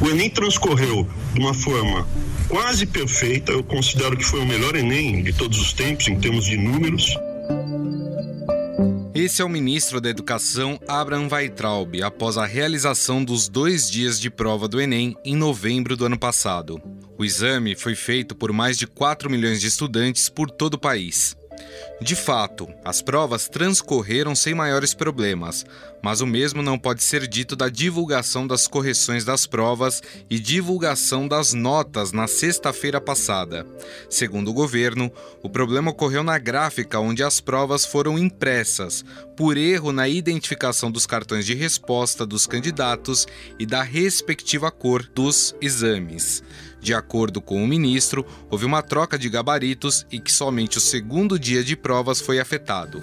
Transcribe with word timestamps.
O 0.00 0.08
Enem 0.08 0.30
transcorreu 0.30 1.08
de 1.34 1.40
uma 1.40 1.52
forma 1.52 2.06
quase 2.48 2.86
perfeita. 2.86 3.50
Eu 3.50 3.64
considero 3.64 4.16
que 4.16 4.24
foi 4.24 4.40
o 4.40 4.46
melhor 4.46 4.76
Enem 4.76 5.24
de 5.24 5.32
todos 5.32 5.58
os 5.60 5.72
tempos, 5.72 6.06
em 6.06 6.20
termos 6.20 6.44
de 6.44 6.56
números. 6.56 7.16
Esse 9.12 9.42
é 9.42 9.44
o 9.44 9.48
ministro 9.48 10.00
da 10.00 10.10
Educação, 10.10 10.78
Abraham 10.86 11.26
Weitraub, 11.28 12.00
após 12.02 12.38
a 12.38 12.46
realização 12.46 13.24
dos 13.24 13.48
dois 13.48 13.90
dias 13.90 14.20
de 14.20 14.30
prova 14.30 14.68
do 14.68 14.80
Enem 14.80 15.16
em 15.24 15.34
novembro 15.34 15.96
do 15.96 16.06
ano 16.06 16.18
passado. 16.18 16.80
O 17.18 17.24
exame 17.24 17.74
foi 17.74 17.96
feito 17.96 18.36
por 18.36 18.52
mais 18.52 18.78
de 18.78 18.86
4 18.86 19.28
milhões 19.28 19.60
de 19.60 19.66
estudantes 19.66 20.28
por 20.28 20.48
todo 20.50 20.74
o 20.74 20.78
país. 20.78 21.36
De 22.00 22.14
fato, 22.14 22.68
as 22.84 23.00
provas 23.00 23.48
transcorreram 23.48 24.34
sem 24.34 24.54
maiores 24.54 24.92
problemas, 24.92 25.64
mas 26.02 26.20
o 26.20 26.26
mesmo 26.26 26.62
não 26.62 26.78
pode 26.78 27.02
ser 27.02 27.26
dito 27.26 27.56
da 27.56 27.68
divulgação 27.68 28.46
das 28.46 28.68
correções 28.68 29.24
das 29.24 29.46
provas 29.46 30.02
e 30.28 30.38
divulgação 30.38 31.26
das 31.26 31.54
notas 31.54 32.12
na 32.12 32.26
sexta-feira 32.26 33.00
passada. 33.00 33.66
Segundo 34.10 34.50
o 34.50 34.54
governo, 34.54 35.10
o 35.42 35.48
problema 35.48 35.90
ocorreu 35.90 36.22
na 36.22 36.38
gráfica 36.38 37.00
onde 37.00 37.22
as 37.22 37.40
provas 37.40 37.86
foram 37.86 38.18
impressas, 38.18 39.04
por 39.36 39.56
erro 39.56 39.90
na 39.90 40.06
identificação 40.06 40.90
dos 40.90 41.06
cartões 41.06 41.46
de 41.46 41.54
resposta 41.54 42.26
dos 42.26 42.46
candidatos 42.46 43.26
e 43.58 43.64
da 43.64 43.82
respectiva 43.82 44.70
cor 44.70 45.02
dos 45.14 45.54
exames. 45.60 46.42
De 46.80 46.94
acordo 46.94 47.40
com 47.40 47.62
o 47.62 47.66
ministro, 47.66 48.24
houve 48.50 48.64
uma 48.64 48.82
troca 48.82 49.18
de 49.18 49.28
gabaritos 49.28 50.06
e 50.10 50.18
que 50.18 50.32
somente 50.32 50.78
o 50.78 50.80
segundo 50.80 51.38
dia 51.38 51.64
de 51.64 51.76
provas 51.76 52.20
foi 52.20 52.38
afetado. 52.38 53.02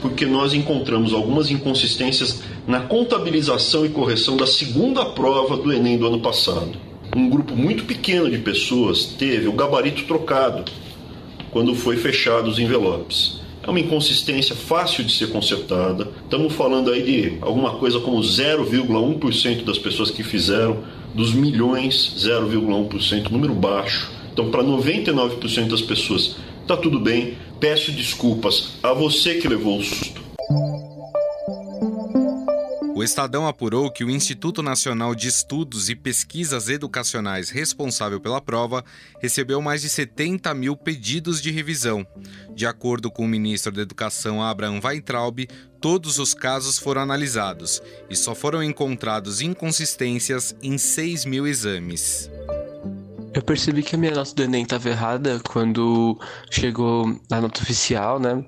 Porque 0.00 0.26
nós 0.26 0.54
encontramos 0.54 1.12
algumas 1.12 1.50
inconsistências 1.50 2.42
na 2.66 2.80
contabilização 2.80 3.84
e 3.84 3.90
correção 3.90 4.36
da 4.36 4.46
segunda 4.46 5.04
prova 5.06 5.56
do 5.56 5.72
Enem 5.72 5.98
do 5.98 6.06
ano 6.06 6.20
passado. 6.20 6.78
Um 7.14 7.28
grupo 7.28 7.54
muito 7.54 7.84
pequeno 7.84 8.30
de 8.30 8.38
pessoas 8.38 9.04
teve 9.04 9.46
o 9.48 9.52
gabarito 9.52 10.04
trocado 10.04 10.64
quando 11.50 11.74
foi 11.74 11.96
fechado 11.96 12.48
os 12.48 12.58
envelopes. 12.58 13.43
É 13.66 13.70
uma 13.70 13.80
inconsistência 13.80 14.54
fácil 14.54 15.02
de 15.04 15.12
ser 15.12 15.30
consertada. 15.30 16.08
Estamos 16.22 16.52
falando 16.52 16.90
aí 16.90 17.02
de 17.02 17.38
alguma 17.40 17.76
coisa 17.76 17.98
como 17.98 18.18
0,1% 18.20 19.64
das 19.64 19.78
pessoas 19.78 20.10
que 20.10 20.22
fizeram 20.22 20.84
dos 21.14 21.32
milhões, 21.32 22.14
0,1%, 22.18 23.30
número 23.30 23.54
baixo. 23.54 24.10
Então, 24.32 24.50
para 24.50 24.62
99% 24.62 25.68
das 25.68 25.80
pessoas, 25.80 26.36
está 26.60 26.76
tudo 26.76 27.00
bem. 27.00 27.38
Peço 27.58 27.90
desculpas 27.92 28.72
a 28.82 28.92
você 28.92 29.36
que 29.36 29.48
levou 29.48 29.78
o 29.78 29.82
susto. 29.82 30.23
Estadão 33.04 33.46
apurou 33.46 33.90
que 33.90 34.02
o 34.02 34.10
Instituto 34.10 34.62
Nacional 34.62 35.14
de 35.14 35.28
Estudos 35.28 35.88
e 35.90 35.94
Pesquisas 35.94 36.68
Educacionais 36.68 37.50
responsável 37.50 38.18
pela 38.18 38.40
prova 38.40 38.84
recebeu 39.20 39.60
mais 39.60 39.82
de 39.82 39.88
70 39.88 40.52
mil 40.54 40.76
pedidos 40.76 41.40
de 41.40 41.50
revisão. 41.50 42.06
De 42.54 42.66
acordo 42.66 43.10
com 43.10 43.24
o 43.24 43.28
ministro 43.28 43.70
da 43.70 43.82
Educação, 43.82 44.42
Abraham 44.42 44.80
Weintraub, 44.82 45.46
todos 45.80 46.18
os 46.18 46.32
casos 46.32 46.78
foram 46.78 47.02
analisados 47.02 47.82
e 48.08 48.16
só 48.16 48.34
foram 48.34 48.62
encontrados 48.62 49.40
inconsistências 49.40 50.56
em 50.62 50.78
6 50.78 51.26
mil 51.26 51.46
exames. 51.46 52.30
Eu 53.34 53.42
percebi 53.42 53.82
que 53.82 53.96
a 53.96 53.98
minha 53.98 54.14
nota 54.14 54.34
do 54.34 54.42
Enem 54.44 54.62
estava 54.62 54.88
errada 54.88 55.40
quando 55.46 56.18
chegou 56.50 57.20
a 57.30 57.40
nota 57.40 57.62
oficial, 57.62 58.18
né? 58.18 58.44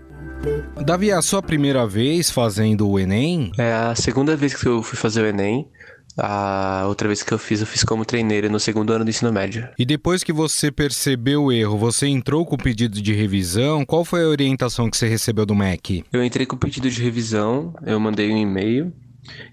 Davi, 0.84 1.10
é 1.10 1.15
a 1.15 1.22
sua 1.22 1.43
primeira 1.43 1.87
vez 1.87 2.31
fazendo 2.31 2.88
o 2.88 2.99
Enem? 2.99 3.50
É 3.59 3.72
a 3.72 3.94
segunda 3.94 4.37
vez 4.37 4.54
que 4.54 4.66
eu 4.66 4.83
fui 4.83 4.99
fazer 4.99 5.22
o 5.22 5.27
Enem. 5.27 5.69
A 6.16 6.84
outra 6.86 7.08
vez 7.08 7.22
que 7.22 7.32
eu 7.32 7.38
fiz, 7.38 7.60
eu 7.60 7.66
fiz 7.66 7.82
como 7.82 8.04
treineira 8.04 8.48
no 8.48 8.60
segundo 8.60 8.92
ano 8.92 9.04
do 9.04 9.10
ensino 9.10 9.32
médio. 9.32 9.69
E 9.78 9.84
depois 9.84 10.22
que 10.22 10.32
você 10.32 10.70
percebeu 10.70 11.44
o 11.44 11.52
erro, 11.52 11.76
você 11.76 12.06
entrou 12.06 12.47
com 12.47 12.54
o 12.54 12.58
pedido 12.58 13.02
de 13.02 13.12
revisão? 13.12 13.84
Qual 13.84 14.04
foi 14.04 14.22
a 14.22 14.28
orientação 14.28 14.88
que 14.88 14.97
você 14.97 15.08
recebeu 15.08 15.44
do 15.44 15.54
MEC? 15.54 16.04
Eu 16.12 16.24
entrei 16.24 16.47
com 16.47 16.54
o 16.54 16.58
pedido 16.58 16.88
de 16.88 17.03
revisão, 17.03 17.74
eu 17.84 17.98
mandei 17.98 18.32
um 18.32 18.38
e-mail 18.38 18.92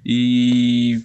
e 0.06 1.02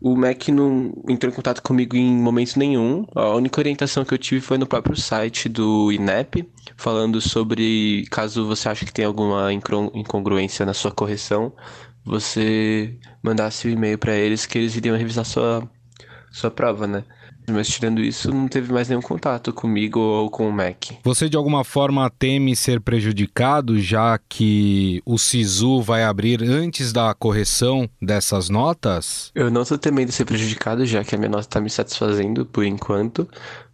o 0.00 0.16
MEC 0.16 0.50
não 0.50 0.94
entrou 1.08 1.30
em 1.30 1.34
contato 1.34 1.62
comigo 1.62 1.96
em 1.96 2.10
momento 2.10 2.58
nenhum. 2.58 3.04
A 3.14 3.34
única 3.34 3.60
orientação 3.60 4.04
que 4.04 4.14
eu 4.14 4.18
tive 4.18 4.40
foi 4.40 4.56
no 4.56 4.66
próprio 4.66 4.96
site 4.96 5.48
do 5.48 5.92
INEP, 5.92 6.48
falando 6.76 7.20
sobre 7.20 8.06
caso 8.10 8.46
você 8.46 8.68
ache 8.68 8.86
que 8.86 8.92
tem 8.92 9.04
alguma 9.04 9.52
incongruência 9.52 10.64
na 10.64 10.72
sua 10.72 10.90
correção, 10.90 11.52
você 12.04 12.98
mandasse 13.22 13.66
o 13.66 13.70
um 13.70 13.74
e-mail 13.74 13.98
para 13.98 14.14
eles 14.14 14.46
que 14.46 14.58
eles 14.58 14.76
iriam 14.76 14.96
revisar 14.96 15.24
sua, 15.24 15.68
sua 16.30 16.50
prova, 16.50 16.86
né? 16.86 17.04
Mas 17.48 17.68
tirando 17.68 18.00
isso, 18.00 18.32
não 18.32 18.48
teve 18.48 18.72
mais 18.72 18.88
nenhum 18.88 19.00
contato 19.00 19.52
comigo 19.52 19.98
ou 19.98 20.30
com 20.30 20.48
o 20.48 20.52
Mac. 20.52 20.92
Você 21.02 21.28
de 21.28 21.36
alguma 21.36 21.64
forma 21.64 22.10
teme 22.10 22.54
ser 22.54 22.80
prejudicado, 22.80 23.80
já 23.80 24.18
que 24.28 25.02
o 25.04 25.18
SISU 25.18 25.82
vai 25.82 26.04
abrir 26.04 26.42
antes 26.42 26.92
da 26.92 27.12
correção 27.14 27.88
dessas 28.00 28.48
notas? 28.48 29.30
Eu 29.34 29.50
não 29.50 29.62
estou 29.62 29.78
temendo 29.78 30.12
ser 30.12 30.24
prejudicado, 30.24 30.86
já 30.86 31.02
que 31.02 31.14
a 31.14 31.18
minha 31.18 31.30
nota 31.30 31.42
está 31.42 31.60
me 31.60 31.70
satisfazendo 31.70 32.46
por 32.46 32.64
enquanto 32.64 33.28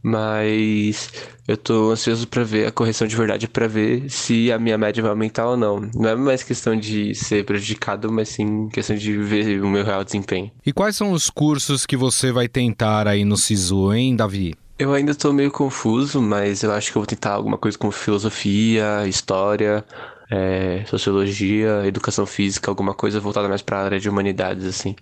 mas 0.06 1.10
eu 1.48 1.56
tô 1.56 1.90
ansioso 1.90 2.28
para 2.28 2.44
ver 2.44 2.68
a 2.68 2.70
correção 2.70 3.08
de 3.08 3.16
verdade 3.16 3.48
para 3.48 3.66
ver 3.66 4.08
se 4.08 4.52
a 4.52 4.58
minha 4.58 4.78
média 4.78 5.02
vai 5.02 5.10
aumentar 5.10 5.48
ou 5.48 5.56
não. 5.56 5.80
Não 5.96 6.08
é 6.08 6.14
mais 6.14 6.44
questão 6.44 6.76
de 6.78 7.12
ser 7.12 7.44
prejudicado, 7.44 8.12
mas 8.12 8.28
sim 8.28 8.68
questão 8.68 8.94
de 8.94 9.16
ver 9.18 9.60
o 9.60 9.68
meu 9.68 9.84
real 9.84 10.04
desempenho. 10.04 10.52
E 10.64 10.72
quais 10.72 10.94
são 10.94 11.10
os 11.10 11.28
cursos 11.28 11.84
que 11.84 11.96
você 11.96 12.30
vai 12.30 12.46
tentar 12.46 13.08
aí 13.08 13.24
no 13.24 13.36
SISU, 13.36 13.92
hein, 13.92 14.14
Davi? 14.14 14.54
Eu 14.78 14.94
ainda 14.94 15.10
estou 15.10 15.32
meio 15.32 15.50
confuso, 15.50 16.22
mas 16.22 16.62
eu 16.62 16.70
acho 16.70 16.92
que 16.92 16.98
eu 16.98 17.00
vou 17.00 17.06
tentar 17.06 17.32
alguma 17.32 17.58
coisa 17.58 17.76
como 17.76 17.90
filosofia, 17.90 19.08
história, 19.08 19.84
é, 20.30 20.84
sociologia, 20.86 21.84
educação 21.84 22.24
física, 22.26 22.70
alguma 22.70 22.94
coisa 22.94 23.18
voltada 23.18 23.48
mais 23.48 23.62
para 23.62 23.78
a 23.78 23.84
área 23.84 23.98
de 23.98 24.08
humanidades, 24.08 24.66
assim. 24.66 24.94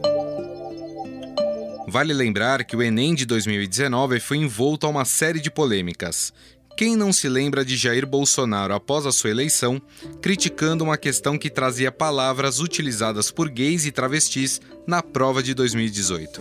Vale 1.94 2.12
lembrar 2.12 2.64
que 2.64 2.74
o 2.74 2.82
Enem 2.82 3.14
de 3.14 3.24
2019 3.24 4.18
foi 4.18 4.38
envolto 4.38 4.84
a 4.84 4.90
uma 4.90 5.04
série 5.04 5.38
de 5.38 5.48
polêmicas. 5.48 6.32
Quem 6.76 6.96
não 6.96 7.12
se 7.12 7.28
lembra 7.28 7.64
de 7.64 7.76
Jair 7.76 8.04
Bolsonaro 8.04 8.74
após 8.74 9.06
a 9.06 9.12
sua 9.12 9.30
eleição, 9.30 9.80
criticando 10.20 10.82
uma 10.82 10.98
questão 10.98 11.38
que 11.38 11.48
trazia 11.48 11.92
palavras 11.92 12.58
utilizadas 12.58 13.30
por 13.30 13.48
gays 13.48 13.86
e 13.86 13.92
travestis 13.92 14.60
na 14.86 15.02
prova 15.02 15.42
de 15.42 15.54
2018? 15.54 16.40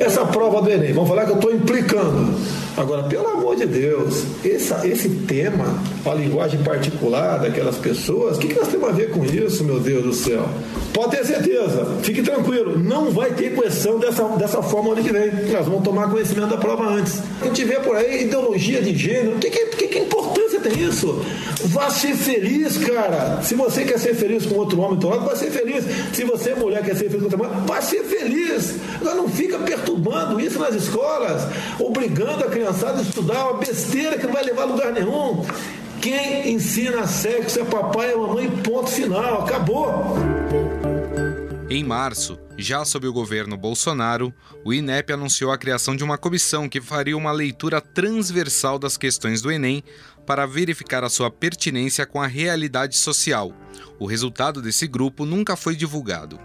Essa 0.00 0.26
prova 0.26 0.60
do 0.60 0.70
Enem, 0.70 0.92
vamos 0.92 1.08
falar 1.08 1.24
que 1.24 1.30
eu 1.30 1.36
estou 1.36 1.54
implicando. 1.54 2.34
Agora, 2.76 3.04
pelo 3.04 3.28
amor 3.28 3.54
de 3.54 3.64
Deus, 3.64 4.24
essa, 4.44 4.86
esse 4.86 5.08
tema, 5.08 5.64
a 6.04 6.14
linguagem 6.14 6.60
particular 6.62 7.38
daquelas 7.38 7.76
pessoas, 7.76 8.36
o 8.36 8.40
que, 8.40 8.48
que 8.48 8.54
nós 8.54 8.66
temos 8.68 8.88
a 8.88 8.92
ver 8.92 9.10
com 9.10 9.24
isso, 9.24 9.62
meu 9.62 9.78
Deus 9.78 10.02
do 10.02 10.12
céu? 10.12 10.48
Pode 10.92 11.16
ter 11.16 11.24
certeza, 11.24 11.86
fique 12.02 12.22
tranquilo, 12.22 12.76
não 12.76 13.12
vai 13.12 13.32
ter 13.32 13.54
correção 13.54 13.98
dessa, 14.00 14.24
dessa 14.30 14.60
forma 14.60 14.92
ano 14.92 15.02
que 15.02 15.12
vem. 15.12 15.30
Nós 15.52 15.66
vamos 15.66 15.84
tomar 15.84 16.10
conhecimento 16.10 16.48
da 16.48 16.56
prova 16.56 16.88
antes. 16.88 17.22
A 17.40 17.44
gente 17.46 17.64
vê 17.64 17.78
por 17.78 17.94
aí 17.96 18.24
ideologia 18.24 18.82
de 18.82 18.96
gênero, 18.96 19.36
o 19.36 19.38
que, 19.38 19.50
que, 19.50 19.66
que, 19.66 19.86
que 19.86 19.98
importância 20.00 20.33
tem 20.64 20.82
isso? 20.82 21.22
Vá 21.66 21.90
ser 21.90 22.14
feliz, 22.14 22.78
cara. 22.78 23.42
Se 23.42 23.54
você 23.54 23.84
quer 23.84 23.98
ser 23.98 24.14
feliz 24.14 24.46
com 24.46 24.56
outro 24.56 24.80
homem, 24.80 24.96
então 24.96 25.10
vai 25.20 25.36
ser 25.36 25.50
feliz. 25.50 25.84
Se 26.12 26.24
você 26.24 26.50
é 26.50 26.54
mulher 26.54 26.82
quer 26.82 26.96
ser 26.96 27.10
feliz 27.10 27.18
com 27.18 27.24
outra 27.24 27.38
mulher, 27.38 27.66
vai 27.66 27.82
ser 27.82 28.02
feliz. 28.04 28.74
Agora 29.00 29.14
não 29.16 29.28
fica 29.28 29.58
perturbando 29.58 30.40
isso 30.40 30.58
nas 30.58 30.74
escolas, 30.74 31.42
obrigando 31.78 32.44
a 32.44 32.48
criançada 32.48 32.98
a 32.98 33.02
estudar 33.02 33.50
uma 33.50 33.58
besteira 33.58 34.18
que 34.18 34.26
não 34.26 34.32
vai 34.32 34.44
levar 34.44 34.62
a 34.62 34.66
lugar 34.66 34.92
nenhum. 34.92 35.44
Quem 36.00 36.52
ensina 36.52 37.06
sexo 37.06 37.60
é 37.60 37.64
papai 37.64 38.12
e 38.12 38.16
mamãe, 38.16 38.50
ponto 38.50 38.90
final. 38.90 39.42
Acabou. 39.42 40.16
Em 41.70 41.82
março, 41.82 42.38
já 42.56 42.84
sob 42.84 43.06
o 43.06 43.12
governo 43.12 43.56
Bolsonaro, 43.56 44.32
o 44.64 44.72
INEP 44.72 45.12
anunciou 45.12 45.50
a 45.50 45.58
criação 45.58 45.96
de 45.96 46.04
uma 46.04 46.16
comissão 46.16 46.68
que 46.68 46.80
faria 46.80 47.16
uma 47.16 47.32
leitura 47.32 47.80
transversal 47.80 48.78
das 48.78 48.96
questões 48.96 49.42
do 49.42 49.50
Enem 49.50 49.82
para 50.24 50.46
verificar 50.46 51.02
a 51.02 51.08
sua 51.08 51.30
pertinência 51.30 52.06
com 52.06 52.22
a 52.22 52.26
realidade 52.26 52.96
social. 52.96 53.52
O 53.98 54.06
resultado 54.06 54.62
desse 54.62 54.86
grupo 54.86 55.24
nunca 55.26 55.56
foi 55.56 55.74
divulgado. 55.74 56.38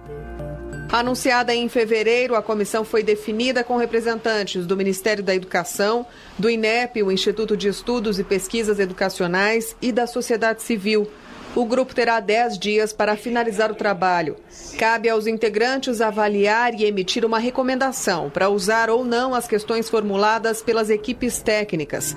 Anunciada 0.92 1.54
em 1.54 1.70
fevereiro, 1.70 2.36
a 2.36 2.42
comissão 2.42 2.84
foi 2.84 3.04
definida 3.04 3.64
com 3.64 3.78
representantes 3.78 4.66
do 4.66 4.76
Ministério 4.76 5.24
da 5.24 5.36
Educação, 5.36 6.04
do 6.38 6.50
INEP, 6.50 7.04
o 7.04 7.12
Instituto 7.12 7.56
de 7.56 7.68
Estudos 7.68 8.18
e 8.18 8.24
Pesquisas 8.24 8.80
Educacionais, 8.80 9.76
e 9.80 9.92
da 9.92 10.08
sociedade 10.08 10.64
civil. 10.64 11.08
O 11.56 11.66
grupo 11.66 11.94
terá 11.96 12.20
10 12.20 12.60
dias 12.60 12.94
para 12.94 13.18
finalizar 13.18 13.72
o 13.72 13.76
trabalho. 13.76 14.36
Cabe 14.78 15.10
aos 15.10 15.28
integrantes 15.28 16.00
avaliar 16.00 16.74
e 16.74 16.86
emitir 16.86 17.26
uma 17.26 17.40
recomendação 17.40 18.30
para 18.30 18.50
usar 18.50 18.90
ou 18.90 19.04
não 19.04 19.34
as 19.34 19.48
questões 19.48 19.90
formuladas 19.90 20.62
pelas 20.62 20.90
equipes 20.90 21.42
técnicas. 21.42 22.16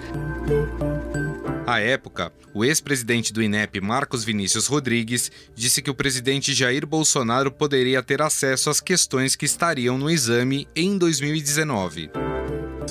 À 1.67 1.81
época, 1.81 2.33
o 2.53 2.65
ex-presidente 2.65 3.33
do 3.33 3.43
INEP, 3.43 3.81
Marcos 3.81 4.25
Vinícius 4.25 4.67
Rodrigues, 4.67 5.31
disse 5.55 5.81
que 5.81 5.91
o 5.91 5.95
presidente 5.95 6.53
Jair 6.53 6.87
Bolsonaro 6.87 7.51
poderia 7.51 8.03
ter 8.03 8.21
acesso 8.21 8.69
às 8.69 8.81
questões 8.81 9.35
que 9.35 9.47
estariam 9.47 9.97
no 9.97 10.11
exame 10.11 10.69
em 10.77 10.99
2019. 10.99 12.11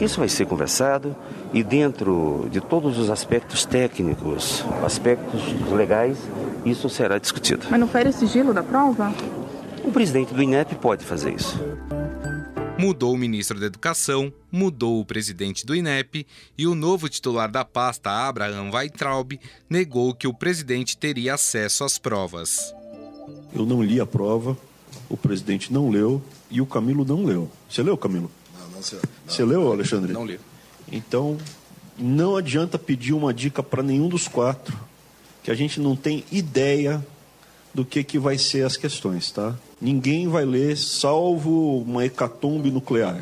Isso 0.02 0.18
vai 0.18 0.28
ser 0.28 0.48
conversado 0.48 1.16
e, 1.54 1.64
dentro 1.64 2.48
de 2.52 2.60
todos 2.60 2.98
os 2.98 3.12
aspectos 3.12 3.66
técnicos, 3.66 4.66
aspectos 4.84 5.40
legais, 5.72 6.18
isso 6.66 6.90
será 6.90 7.20
discutido. 7.20 7.68
Mas 7.70 7.80
não 7.80 7.88
fere 7.88 8.10
o 8.10 8.14
sigilo 8.14 8.52
da 8.52 8.64
prova? 8.64 9.14
O 9.84 9.92
presidente 9.92 10.34
do 10.34 10.42
INEP 10.42 10.74
pode 10.76 11.06
fazer 11.06 11.36
isso. 11.36 11.60
Mudou 12.80 13.14
o 13.14 13.18
ministro 13.18 13.60
da 13.60 13.68
Educação, 13.68 14.34
mudou 14.52 15.00
o 15.00 15.06
presidente 15.06 15.68
do 15.68 15.76
INEP 15.76 16.26
e 16.58 16.66
o 16.66 16.74
novo 16.74 17.08
titular 17.08 17.52
da 17.52 17.64
pasta, 17.64 18.10
Abraham 18.10 18.72
Weitraub, 18.74 19.40
negou 19.70 20.16
que 20.16 20.28
o 20.28 20.34
presidente 20.34 20.98
teria 20.98 21.36
acesso 21.36 21.84
às 21.84 22.00
provas. 22.00 22.74
Eu 23.54 23.68
não 23.68 23.84
li 23.84 24.02
a 24.02 24.06
prova, 24.08 24.58
o 25.08 25.16
presidente 25.16 25.72
não 25.72 25.92
leu 25.92 26.20
e 26.50 26.60
o 26.60 26.66
Camilo 26.66 27.06
não 27.06 27.24
leu. 27.24 27.52
Você 27.70 27.84
leu, 27.84 27.96
Camilo? 27.96 28.32
Não, 28.82 29.00
não, 29.00 29.02
senhor. 29.02 29.02
Não, 29.04 29.34
Você 29.34 29.46
leu, 29.46 29.72
Alexandre? 29.72 30.14
Não 30.14 30.26
li. 30.26 30.40
Então, 30.92 31.38
não 31.98 32.36
adianta 32.36 32.80
pedir 32.80 33.14
uma 33.14 33.34
dica 33.34 33.62
para 33.62 33.84
nenhum 33.84 34.10
dos 34.10 34.28
quatro, 34.28 34.78
que 35.44 35.52
a 35.52 35.56
gente 35.56 35.80
não 35.80 35.96
tem 35.96 36.24
ideia 36.32 37.06
do 37.74 37.86
que, 37.86 38.04
que 38.04 38.20
vai 38.20 38.38
ser 38.38 38.66
as 38.66 38.76
questões, 38.76 39.32
tá? 39.32 39.56
Ninguém 39.80 40.28
vai 40.28 40.46
ler, 40.46 40.78
salvo 40.78 41.82
uma 41.82 42.06
hecatombe 42.06 42.70
nuclear. 42.70 43.22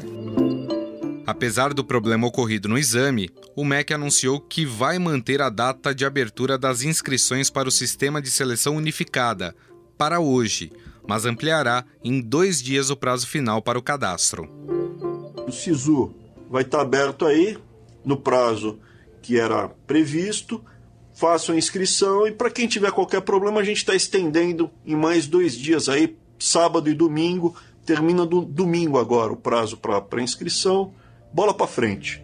Apesar 1.26 1.74
do 1.74 1.84
problema 1.84 2.26
ocorrido 2.26 2.68
no 2.68 2.78
exame, 2.78 3.30
o 3.56 3.64
MEC 3.64 3.94
anunciou 3.94 4.40
que 4.40 4.66
vai 4.66 4.98
manter 4.98 5.42
a 5.42 5.50
data 5.50 5.94
de 5.94 6.04
abertura 6.04 6.58
das 6.58 6.82
inscrições 6.82 7.52
para 7.52 7.70
o 7.70 7.72
Sistema 7.72 8.20
de 8.20 8.32
Seleção 8.32 8.76
Unificada 8.76 9.56
para 9.96 10.20
hoje, 10.20 10.72
mas 11.08 11.26
ampliará 11.26 11.86
em 12.04 12.20
dois 12.20 12.62
dias 12.62 12.90
o 12.90 12.96
prazo 12.96 13.28
final 13.28 13.62
para 13.62 13.78
o 13.78 13.84
cadastro. 13.84 14.50
O 15.50 15.52
SISU 15.52 16.14
vai 16.48 16.62
estar 16.62 16.80
aberto 16.80 17.26
aí, 17.26 17.58
no 18.06 18.16
prazo 18.16 18.80
que 19.20 19.40
era 19.40 19.68
previsto. 19.88 20.64
Façam 21.12 21.56
a 21.56 21.58
inscrição 21.58 22.28
e 22.28 22.32
para 22.32 22.52
quem 22.52 22.68
tiver 22.68 22.92
qualquer 22.92 23.22
problema, 23.22 23.60
a 23.60 23.64
gente 23.64 23.78
está 23.78 23.96
estendendo 23.96 24.70
em 24.86 24.96
mais 24.96 25.26
dois 25.26 25.56
dias 25.56 25.90
aí, 25.90 26.16
sábado 26.38 26.88
e 26.88 26.94
domingo. 26.94 27.56
Termina 27.84 28.28
do 28.28 28.46
domingo 28.46 29.00
agora 29.00 29.34
o 29.34 29.36
prazo 29.36 29.76
para 29.78 30.22
inscrição. 30.22 30.94
Bola 31.34 31.54
para 31.54 31.66
frente. 31.66 32.24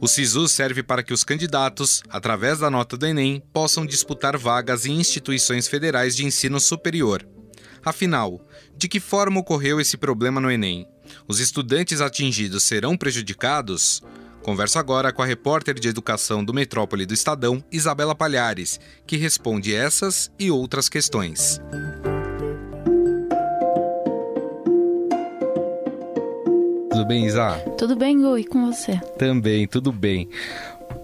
O 0.00 0.06
SISU 0.06 0.46
serve 0.46 0.84
para 0.84 1.02
que 1.02 1.12
os 1.12 1.24
candidatos, 1.24 2.00
através 2.08 2.60
da 2.60 2.70
nota 2.70 2.96
do 2.96 3.06
Enem, 3.06 3.42
possam 3.52 3.84
disputar 3.84 4.38
vagas 4.38 4.86
em 4.86 5.00
instituições 5.00 5.66
federais 5.66 6.14
de 6.14 6.24
ensino 6.24 6.60
superior. 6.60 7.26
Afinal, 7.84 8.40
de 8.76 8.88
que 8.88 9.00
forma 9.00 9.40
ocorreu 9.40 9.80
esse 9.80 9.96
problema 9.96 10.40
no 10.40 10.50
Enem? 10.50 10.86
Os 11.26 11.40
estudantes 11.40 12.00
atingidos 12.00 12.62
serão 12.62 12.96
prejudicados? 12.96 14.02
Converso 14.42 14.78
agora 14.78 15.12
com 15.12 15.22
a 15.22 15.26
repórter 15.26 15.74
de 15.74 15.88
educação 15.88 16.44
do 16.44 16.54
Metrópole 16.54 17.04
do 17.04 17.12
Estadão, 17.12 17.64
Isabela 17.70 18.14
Palhares, 18.14 18.78
que 19.06 19.16
responde 19.16 19.74
essas 19.74 20.30
e 20.38 20.50
outras 20.50 20.88
questões. 20.88 21.60
Tudo 26.90 27.04
bem, 27.04 27.26
Isa? 27.26 27.58
Tudo 27.76 27.96
bem, 27.96 28.22
Gu, 28.22 28.38
e 28.38 28.44
com 28.44 28.72
você? 28.72 28.96
Também, 29.18 29.66
tudo 29.66 29.92
bem. 29.92 30.28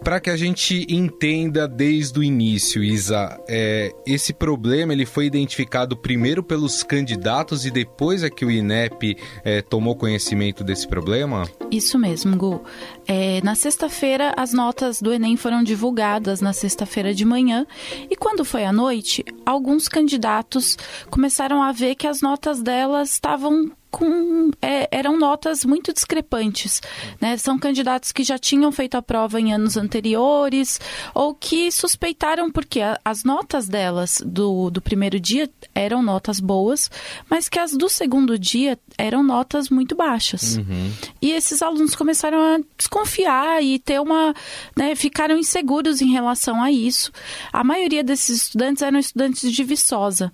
Para 0.04 0.18
que 0.18 0.30
a 0.30 0.36
gente 0.36 0.84
entenda 0.90 1.68
desde 1.68 2.18
o 2.18 2.24
início, 2.24 2.82
Isa, 2.82 3.38
é, 3.48 3.92
esse 4.04 4.32
problema 4.32 4.92
ele 4.92 5.06
foi 5.06 5.26
identificado 5.26 5.96
primeiro 5.96 6.42
pelos 6.42 6.82
candidatos 6.82 7.64
e 7.64 7.70
depois 7.70 8.24
é 8.24 8.28
que 8.28 8.44
o 8.44 8.50
INEP 8.50 9.16
é, 9.44 9.62
tomou 9.62 9.94
conhecimento 9.94 10.64
desse 10.64 10.88
problema? 10.88 11.48
Isso 11.70 11.96
mesmo, 12.00 12.36
Gu. 12.36 12.64
É, 13.06 13.40
na 13.42 13.54
sexta-feira, 13.54 14.34
as 14.36 14.52
notas 14.52 15.00
do 15.00 15.12
Enem 15.12 15.36
foram 15.36 15.62
divulgadas 15.62 16.40
na 16.40 16.52
sexta-feira 16.52 17.14
de 17.14 17.24
manhã 17.24 17.64
e 18.10 18.16
quando 18.16 18.44
foi 18.44 18.64
à 18.64 18.72
noite, 18.72 19.24
alguns 19.46 19.86
candidatos 19.86 20.76
começaram 21.10 21.62
a 21.62 21.70
ver 21.70 21.94
que 21.94 22.08
as 22.08 22.20
notas 22.20 22.60
delas 22.60 23.12
estavam 23.12 23.70
com, 23.92 24.50
é, 24.62 24.88
eram 24.90 25.18
notas 25.18 25.64
muito 25.64 25.92
discrepantes. 25.92 26.80
Né? 27.20 27.36
São 27.36 27.58
candidatos 27.58 28.10
que 28.10 28.24
já 28.24 28.38
tinham 28.38 28.72
feito 28.72 28.96
a 28.96 29.02
prova 29.02 29.38
em 29.38 29.52
anos 29.52 29.76
anteriores 29.76 30.80
ou 31.14 31.34
que 31.34 31.70
suspeitaram 31.70 32.50
porque 32.50 32.80
a, 32.80 32.98
as 33.04 33.22
notas 33.22 33.68
delas 33.68 34.22
do, 34.24 34.70
do 34.70 34.80
primeiro 34.80 35.20
dia 35.20 35.48
eram 35.74 36.02
notas 36.02 36.40
boas, 36.40 36.90
mas 37.28 37.50
que 37.50 37.58
as 37.58 37.72
do 37.72 37.88
segundo 37.88 38.38
dia 38.38 38.78
eram 38.96 39.22
notas 39.22 39.68
muito 39.68 39.94
baixas. 39.94 40.56
Uhum. 40.56 40.92
E 41.20 41.30
esses 41.30 41.60
alunos 41.60 41.94
começaram 41.94 42.40
a 42.40 42.60
desconfiar 42.76 43.62
e 43.62 43.78
ter 43.78 44.00
uma. 44.00 44.34
Né, 44.74 44.94
ficaram 44.94 45.36
inseguros 45.36 46.00
em 46.00 46.10
relação 46.10 46.62
a 46.62 46.72
isso. 46.72 47.12
A 47.52 47.62
maioria 47.62 48.02
desses 48.02 48.44
estudantes 48.44 48.82
eram 48.82 48.98
estudantes 48.98 49.52
de 49.52 49.62
Viçosa. 49.62 50.32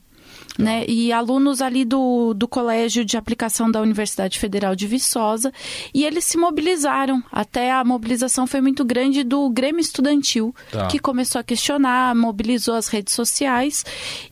Né, 0.59 0.85
e 0.89 1.13
alunos 1.13 1.63
ali 1.63 1.85
do, 1.85 2.35
do 2.35 2.49
Colégio 2.49 3.05
de 3.05 3.17
Aplicação 3.17 3.71
da 3.71 3.81
Universidade 3.81 4.41
Federal 4.41 4.75
de 4.75 4.89
Viçosa, 4.89 5.53
e 5.95 6.05
eles 6.05 6.25
se 6.25 6.37
mobilizaram. 6.37 7.23
Até 7.31 7.71
a 7.71 7.85
mobilização 7.85 8.45
foi 8.45 8.61
muito 8.61 8.85
grande 8.85 9.23
do 9.23 9.49
Grêmio 9.51 9.81
Estudantil, 9.81 10.53
Tá. 10.73 10.89
que 10.89 10.99
começou 10.99 11.41
a 11.41 11.45
questionar, 11.45 12.13
mobilizou 12.17 12.75
as 12.75 12.89
redes 12.89 13.15
sociais. 13.15 13.85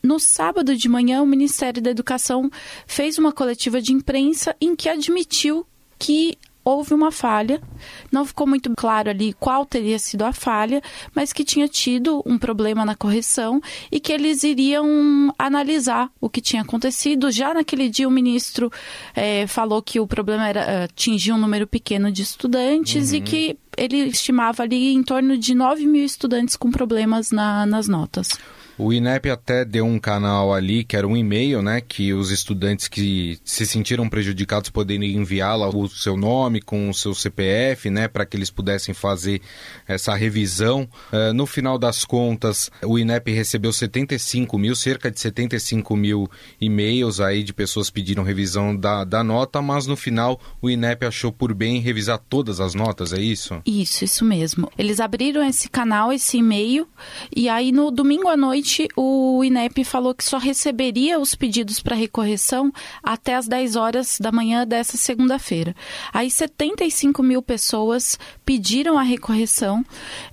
No 0.02 0.18
sábado 0.18 0.76
de 0.76 0.88
manhã, 0.88 1.22
o 1.22 1.26
Ministério 1.26 1.80
da 1.80 1.90
Educação 1.90 2.50
fez 2.88 3.18
uma 3.18 3.30
coletiva 3.30 3.80
de 3.80 3.92
imprensa 3.92 4.56
em 4.60 4.74
que 4.74 4.88
admitiu 4.88 5.64
que 5.96 6.36
houve 6.66 6.92
uma 6.92 7.12
falha. 7.12 7.62
Não 8.10 8.24
ficou 8.26 8.44
muito 8.46 8.72
claro 8.76 9.08
ali 9.08 9.32
qual 9.32 9.64
teria 9.64 9.98
sido 10.00 10.22
a 10.24 10.32
falha, 10.32 10.82
mas 11.14 11.32
que 11.32 11.44
tinha 11.44 11.68
tido 11.68 12.22
um 12.26 12.36
problema 12.36 12.84
na 12.84 12.96
correção 12.96 13.60
e 13.90 14.00
que 14.00 14.12
eles 14.12 14.42
iriam 14.42 15.32
analisar 15.38 16.10
o 16.20 16.28
que 16.28 16.40
tinha 16.40 16.62
acontecido. 16.62 17.30
Já 17.30 17.54
naquele 17.54 17.88
dia, 17.88 18.08
o 18.08 18.10
ministro 18.10 18.68
eh, 19.14 19.46
falou 19.46 19.80
que 19.80 20.00
o 20.00 20.06
problema 20.08 20.48
era 20.48 20.60
eh, 20.60 20.84
atingir 20.84 21.30
um 21.32 21.38
número 21.38 21.68
pequeno 21.68 22.10
de 22.10 22.22
estudantes 22.22 23.12
e 23.12 23.20
que 23.20 23.56
ele 23.76 23.98
estimava 24.08 24.64
ali 24.64 24.92
em 24.92 25.02
torno 25.04 25.38
de 25.38 25.54
9 25.54 25.86
mil 25.86 26.04
estudantes 26.04 26.56
com 26.56 26.70
problemas 26.72 27.30
na- 27.30 27.64
nas 27.64 27.86
notas. 27.86 28.30
O 28.78 28.92
INEP 28.92 29.30
até 29.30 29.64
deu 29.64 29.86
um 29.86 29.98
canal 29.98 30.52
ali, 30.52 30.84
que 30.84 30.96
era 30.96 31.08
um 31.08 31.16
e-mail, 31.16 31.62
né? 31.62 31.80
Que 31.80 32.12
os 32.12 32.30
estudantes 32.30 32.88
que 32.88 33.38
se 33.42 33.64
sentiram 33.64 34.06
prejudicados 34.06 34.68
poderiam 34.68 35.20
enviar 35.20 35.56
lá 35.56 35.68
o 35.68 35.88
seu 35.88 36.14
nome 36.14 36.60
com 36.60 36.90
o 36.90 36.94
seu 36.94 37.14
CPF, 37.14 37.88
né? 37.88 38.06
Para 38.06 38.26
que 38.26 38.36
eles 38.36 38.50
pudessem 38.50 38.92
fazer 38.92 39.40
essa 39.88 40.14
revisão. 40.14 40.86
Eh, 41.10 41.32
no 41.32 41.46
final 41.46 41.78
das 41.78 42.04
contas, 42.04 42.70
o 42.84 42.98
INEP 42.98 43.32
recebeu 43.32 43.72
75 43.72 44.58
mil, 44.58 44.76
cerca 44.76 45.10
de 45.10 45.18
75 45.20 45.96
mil 45.96 46.30
e-mails 46.60 47.18
aí 47.18 47.42
de 47.42 47.54
pessoas 47.54 47.88
pediram 47.88 48.22
revisão 48.22 48.76
da, 48.76 49.04
da 49.04 49.24
nota, 49.24 49.62
mas 49.62 49.86
no 49.86 49.96
final 49.96 50.38
o 50.60 50.68
INEP 50.68 51.06
achou 51.06 51.32
por 51.32 51.54
bem 51.54 51.80
revisar 51.80 52.18
todas 52.18 52.60
as 52.60 52.74
notas, 52.74 53.14
é 53.14 53.20
isso? 53.20 53.62
Isso, 53.64 54.04
isso 54.04 54.22
mesmo. 54.22 54.70
Eles 54.76 55.00
abriram 55.00 55.42
esse 55.42 55.70
canal, 55.70 56.12
esse 56.12 56.36
e-mail, 56.36 56.86
e 57.34 57.48
aí 57.48 57.72
no 57.72 57.90
domingo 57.90 58.28
à 58.28 58.36
noite 58.36 58.65
o 58.96 59.42
INEP 59.44 59.84
falou 59.84 60.14
que 60.14 60.24
só 60.24 60.38
receberia 60.38 61.18
os 61.18 61.34
pedidos 61.34 61.80
para 61.80 61.96
recorreção 61.96 62.72
até 63.02 63.34
as 63.34 63.46
10 63.46 63.76
horas 63.76 64.18
da 64.20 64.32
manhã 64.32 64.66
dessa 64.66 64.96
segunda-feira. 64.96 65.74
Aí 66.12 66.30
75 66.30 67.22
mil 67.22 67.42
pessoas 67.42 68.18
pediram 68.44 68.98
a 68.98 69.02
recorreção, 69.02 69.84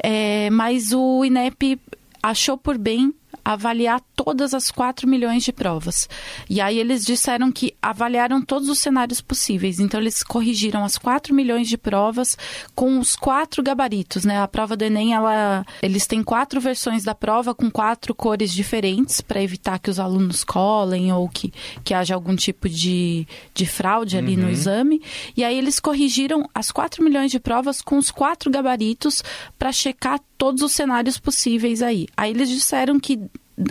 eh, 0.02 0.50
mas 0.50 0.94
o 0.94 1.24
INEP 1.24 1.80
achou 2.22 2.58
por 2.58 2.78
bem 2.78 3.14
avaliar 3.44 4.02
todas 4.16 4.54
as 4.54 4.72
4 4.72 5.08
milhões 5.08 5.44
de 5.44 5.52
provas. 5.52 6.08
E 6.50 6.62
aí 6.62 6.80
eles 6.80 7.06
disseram 7.06 7.52
que 7.52 7.76
avaliaram 7.82 8.42
todos 8.42 8.70
os 8.70 8.80
cenários 8.80 9.22
possíveis. 9.22 9.80
Então 9.80 10.00
eles 10.00 10.24
corrigiram 10.24 10.84
as 10.84 10.98
4 10.98 11.34
milhões 11.34 11.68
de 11.68 11.78
provas 11.78 12.38
com 12.74 13.00
os 13.00 13.16
quatro 13.16 13.62
gabaritos, 13.62 14.24
né? 14.24 14.42
A 14.42 14.48
prova 14.48 14.78
do 14.78 14.84
Enem, 14.84 15.14
ela, 15.14 15.66
eles 15.82 16.08
têm 16.08 16.24
quatro 16.24 16.62
versões 16.62 17.04
da 17.04 17.14
prova 17.14 17.54
com 17.54 17.70
quatro 17.70 18.16
cores 18.16 18.54
diferentes 18.54 19.22
para 19.22 19.42
evitar 19.42 19.80
que 19.80 19.90
os 19.90 20.00
alunos 20.00 20.44
colem 20.44 21.12
ou 21.12 21.28
que, 21.28 21.54
que 21.84 21.94
haja 21.94 22.16
algum 22.16 22.36
tipo 22.36 22.70
de, 22.70 23.28
de 23.54 23.66
fraude 23.66 24.18
ali 24.18 24.36
uhum. 24.36 24.44
no 24.44 24.50
exame. 24.50 25.02
E 25.36 25.44
aí 25.44 25.58
eles 25.58 25.80
corrigiram 25.80 26.50
as 26.54 26.72
4 26.72 27.04
milhões 27.04 27.32
de 27.32 27.40
provas 27.40 27.82
com 27.82 27.98
os 27.98 28.10
quatro 28.10 28.50
gabaritos 28.50 29.24
para 29.58 29.72
checar 29.72 30.20
todos 30.44 30.62
os 30.62 30.74
cenários 30.74 31.18
possíveis 31.18 31.82
aí. 31.82 32.06
Aí 32.18 32.32
eles 32.32 32.50
disseram 32.50 33.00
que 33.00 33.18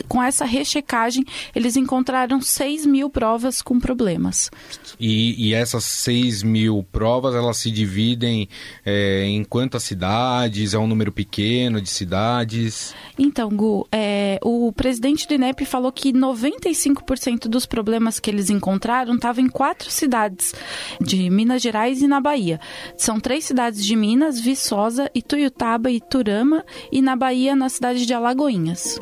com 0.09 0.23
essa 0.23 0.45
rechecagem, 0.45 1.25
eles 1.55 1.77
encontraram 1.77 2.41
6 2.41 2.87
mil 2.87 3.11
provas 3.11 3.61
com 3.61 3.81
problemas. 3.81 4.51
E, 4.99 5.49
e 5.49 5.55
essas 5.55 5.85
6 5.85 6.43
mil 6.43 6.87
provas, 6.93 7.35
elas 7.35 7.57
se 7.57 7.71
dividem 7.71 8.49
é, 8.85 9.25
em 9.25 9.45
quantas 9.45 9.83
cidades? 9.83 10.75
É 10.75 10.79
um 10.79 10.87
número 10.87 11.11
pequeno 11.11 11.81
de 11.81 11.89
cidades? 11.89 12.95
Então, 13.19 13.49
Gu, 13.51 13.87
é, 13.91 14.39
o 14.43 14.73
presidente 14.73 15.27
do 15.27 15.35
INEP 15.35 15.65
falou 15.65 15.93
que 15.93 16.12
95% 16.12 17.49
dos 17.49 17.67
problemas 17.67 18.21
que 18.21 18.31
eles 18.31 18.51
encontraram 18.51 19.15
estavam 19.15 19.45
em 19.45 19.49
quatro 19.49 19.91
cidades 19.91 20.55
de 21.01 21.29
Minas 21.31 21.62
Gerais 21.62 22.03
e 22.03 22.07
na 22.07 22.21
Bahia. 22.21 22.61
São 22.97 23.21
três 23.21 23.45
cidades 23.45 23.85
de 23.85 23.97
Minas, 23.97 24.41
Viçosa, 24.41 25.11
Ituiutaba 25.15 25.91
e 25.91 26.01
Turama, 26.01 26.65
e 26.91 27.03
na 27.03 27.17
Bahia, 27.17 27.55
na 27.57 27.69
cidade 27.69 28.07
de 28.07 28.15
Alagoinhas. 28.15 29.01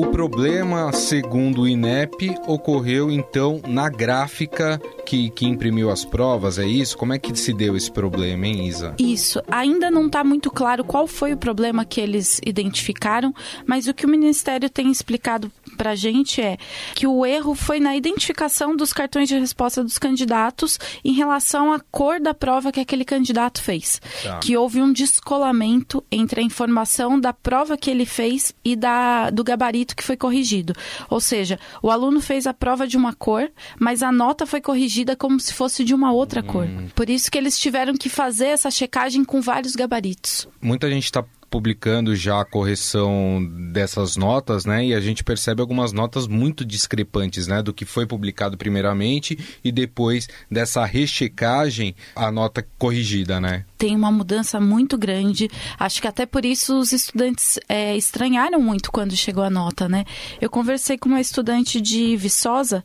O 0.00 0.06
problema, 0.06 0.90
segundo 0.94 1.60
o 1.60 1.68
INEP, 1.68 2.34
ocorreu 2.46 3.10
então 3.10 3.60
na 3.68 3.90
gráfica 3.90 4.80
que, 5.04 5.28
que 5.28 5.44
imprimiu 5.44 5.90
as 5.90 6.06
provas, 6.06 6.58
é 6.58 6.66
isso? 6.66 6.96
Como 6.96 7.12
é 7.12 7.18
que 7.18 7.36
se 7.36 7.52
deu 7.52 7.76
esse 7.76 7.90
problema, 7.90 8.46
hein, 8.46 8.66
Isa? 8.66 8.94
Isso. 8.98 9.42
Ainda 9.50 9.90
não 9.90 10.06
está 10.06 10.24
muito 10.24 10.50
claro 10.50 10.84
qual 10.84 11.06
foi 11.06 11.34
o 11.34 11.36
problema 11.36 11.84
que 11.84 12.00
eles 12.00 12.40
identificaram, 12.46 13.34
mas 13.66 13.88
o 13.88 13.92
que 13.92 14.06
o 14.06 14.08
Ministério 14.08 14.70
tem 14.70 14.90
explicado 14.90 15.52
para 15.76 15.90
a 15.90 15.94
gente 15.94 16.40
é 16.40 16.56
que 16.94 17.06
o 17.06 17.26
erro 17.26 17.54
foi 17.54 17.78
na 17.78 17.94
identificação 17.94 18.74
dos 18.74 18.92
cartões 18.94 19.28
de 19.28 19.38
resposta 19.38 19.82
dos 19.82 19.98
candidatos 19.98 20.78
em 21.04 21.12
relação 21.12 21.72
à 21.72 21.80
cor 21.90 22.20
da 22.20 22.32
prova 22.32 22.72
que 22.72 22.80
aquele 22.80 23.04
candidato 23.04 23.62
fez. 23.62 24.00
Tá. 24.22 24.38
Que 24.38 24.56
houve 24.56 24.80
um 24.80 24.92
descolamento 24.92 26.02
entre 26.10 26.40
a 26.40 26.44
informação 26.44 27.20
da 27.20 27.32
prova 27.32 27.76
que 27.76 27.90
ele 27.90 28.06
fez 28.06 28.54
e 28.64 28.74
da, 28.76 29.28
do 29.30 29.44
gabarito 29.44 29.89
que 29.94 30.04
foi 30.04 30.16
corrigido. 30.16 30.74
Ou 31.08 31.20
seja, 31.20 31.58
o 31.82 31.90
aluno 31.90 32.20
fez 32.20 32.46
a 32.46 32.54
prova 32.54 32.86
de 32.86 32.96
uma 32.96 33.14
cor, 33.14 33.50
mas 33.78 34.02
a 34.02 34.12
nota 34.12 34.46
foi 34.46 34.60
corrigida 34.60 35.16
como 35.16 35.38
se 35.38 35.52
fosse 35.54 35.84
de 35.84 35.94
uma 35.94 36.12
outra 36.12 36.40
hum. 36.40 36.46
cor. 36.46 36.68
Por 36.94 37.08
isso 37.08 37.30
que 37.30 37.38
eles 37.38 37.58
tiveram 37.58 37.94
que 37.94 38.08
fazer 38.08 38.46
essa 38.46 38.70
checagem 38.70 39.24
com 39.24 39.40
vários 39.40 39.74
gabaritos. 39.74 40.48
Muita 40.60 40.88
gente 40.90 41.04
está 41.04 41.24
publicando 41.50 42.14
já 42.14 42.40
a 42.40 42.44
correção 42.44 43.44
dessas 43.72 44.16
notas, 44.16 44.64
né? 44.64 44.86
E 44.86 44.94
a 44.94 45.00
gente 45.00 45.24
percebe 45.24 45.60
algumas 45.60 45.92
notas 45.92 46.28
muito 46.28 46.64
discrepantes, 46.64 47.48
né? 47.48 47.60
Do 47.62 47.74
que 47.74 47.84
foi 47.84 48.06
publicado 48.06 48.56
primeiramente 48.56 49.38
e 49.64 49.72
depois 49.72 50.28
dessa 50.50 50.84
rechecagem, 50.84 51.94
a 52.14 52.30
nota 52.30 52.64
corrigida, 52.78 53.40
né? 53.40 53.64
Tem 53.76 53.96
uma 53.96 54.12
mudança 54.12 54.60
muito 54.60 54.96
grande. 54.96 55.50
Acho 55.78 56.00
que 56.00 56.06
até 56.06 56.24
por 56.24 56.44
isso 56.44 56.78
os 56.78 56.92
estudantes 56.92 57.58
é, 57.68 57.96
estranharam 57.96 58.60
muito 58.60 58.92
quando 58.92 59.16
chegou 59.16 59.42
a 59.42 59.50
nota, 59.50 59.88
né? 59.88 60.04
Eu 60.40 60.48
conversei 60.48 60.96
com 60.96 61.08
uma 61.08 61.20
estudante 61.20 61.80
de 61.80 62.16
Viçosa, 62.16 62.84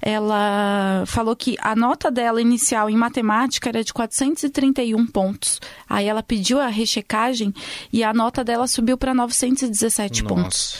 ela 0.00 1.04
falou 1.06 1.36
que 1.36 1.56
a 1.60 1.76
nota 1.76 2.10
dela 2.10 2.40
inicial 2.40 2.88
em 2.88 2.96
matemática 2.96 3.68
era 3.68 3.84
de 3.84 3.92
431 3.92 5.06
pontos. 5.06 5.60
Aí 5.88 6.06
ela 6.06 6.22
pediu 6.22 6.60
a 6.60 6.68
rechecagem 6.68 7.52
e 7.92 8.05
a 8.06 8.14
nota 8.14 8.42
dela 8.42 8.66
subiu 8.66 8.96
para 8.96 9.12
917 9.14 10.22
Nossa. 10.22 10.34
pontos. 10.34 10.78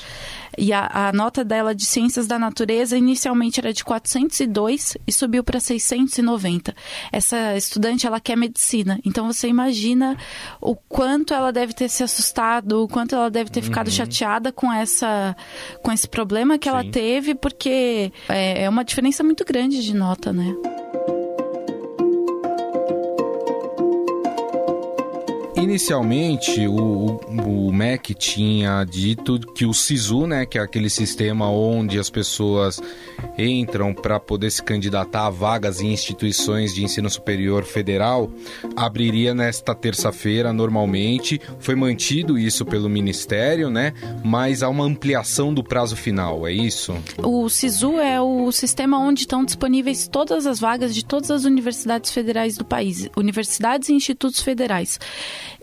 E 0.59 0.73
a, 0.73 1.09
a, 1.09 1.12
nota 1.12 1.45
dela 1.45 1.75
de 1.75 1.85
Ciências 1.85 2.26
da 2.26 2.38
Natureza 2.38 2.97
inicialmente 2.97 3.61
era 3.61 3.73
de 3.73 3.85
402 3.85 4.97
e 5.06 5.12
subiu 5.12 5.45
para 5.45 5.61
690. 5.61 6.75
Essa 7.12 7.56
estudante, 7.56 8.06
ela 8.06 8.21
quer 8.21 8.37
medicina. 8.37 8.99
Então 9.04 9.30
você 9.30 9.49
imagina 9.49 10.16
o 10.61 10.75
quanto 10.75 11.35
ela 11.35 11.52
deve 11.52 11.75
ter 11.75 11.88
se 11.88 12.02
assustado, 12.02 12.83
o 12.83 12.88
quanto 12.88 13.14
ela 13.14 13.30
deve 13.30 13.50
ter 13.50 13.61
uhum. 13.61 13.66
ficado 13.66 13.90
chateada 13.90 14.50
com 14.50 14.73
essa 14.73 15.37
com 15.83 15.92
esse 15.92 16.09
problema 16.09 16.59
que 16.59 16.68
Sim. 16.68 16.75
ela 16.75 16.90
teve, 16.90 17.35
porque 17.35 18.12
é, 18.28 18.64
é 18.64 18.68
uma 18.68 18.85
diferença 18.85 19.23
muito 19.23 19.45
grande 19.45 19.83
de 19.83 19.95
nota, 19.95 20.33
né? 20.33 20.54
Inicialmente, 25.76 26.66
o, 26.66 27.21
o 27.28 27.71
MEC 27.71 28.14
tinha 28.14 28.83
dito 28.83 29.38
que 29.38 29.66
o 29.66 29.75
SISU, 29.75 30.26
né, 30.26 30.47
que 30.47 30.59
é 30.59 30.62
aquele 30.62 30.88
sistema 30.88 31.50
onde 31.50 31.99
as 31.99 32.09
pessoas 32.09 32.80
entram 33.37 33.92
para 33.92 34.18
poder 34.18 34.50
se 34.50 34.62
candidatar 34.62 35.26
a 35.26 35.30
vagas 35.30 35.83
em 35.83 35.92
instituições 35.92 36.75
de 36.75 36.83
ensino 36.83 37.11
superior 37.11 37.62
federal, 37.62 38.30
abriria 38.75 39.35
nesta 39.35 39.75
terça-feira 39.75 40.50
normalmente. 40.50 41.38
Foi 41.59 41.75
mantido 41.75 42.38
isso 42.38 42.64
pelo 42.64 42.88
Ministério, 42.88 43.68
né? 43.68 43.92
Mas 44.25 44.62
há 44.62 44.71
uma 44.71 44.85
ampliação 44.85 45.52
do 45.52 45.62
prazo 45.62 45.95
final, 45.95 46.47
é 46.47 46.52
isso? 46.54 46.97
O 47.18 47.50
SISU 47.50 48.00
é 48.00 48.18
o 48.18 48.50
sistema 48.50 48.99
onde 48.99 49.21
estão 49.21 49.45
disponíveis 49.45 50.09
todas 50.09 50.47
as 50.47 50.59
vagas 50.59 50.95
de 50.95 51.04
todas 51.04 51.30
as 51.30 51.45
universidades 51.45 52.11
federais 52.11 52.56
do 52.56 52.64
país, 52.64 53.11
universidades 53.14 53.90
e 53.90 53.92
institutos 53.92 54.40
federais 54.40 54.99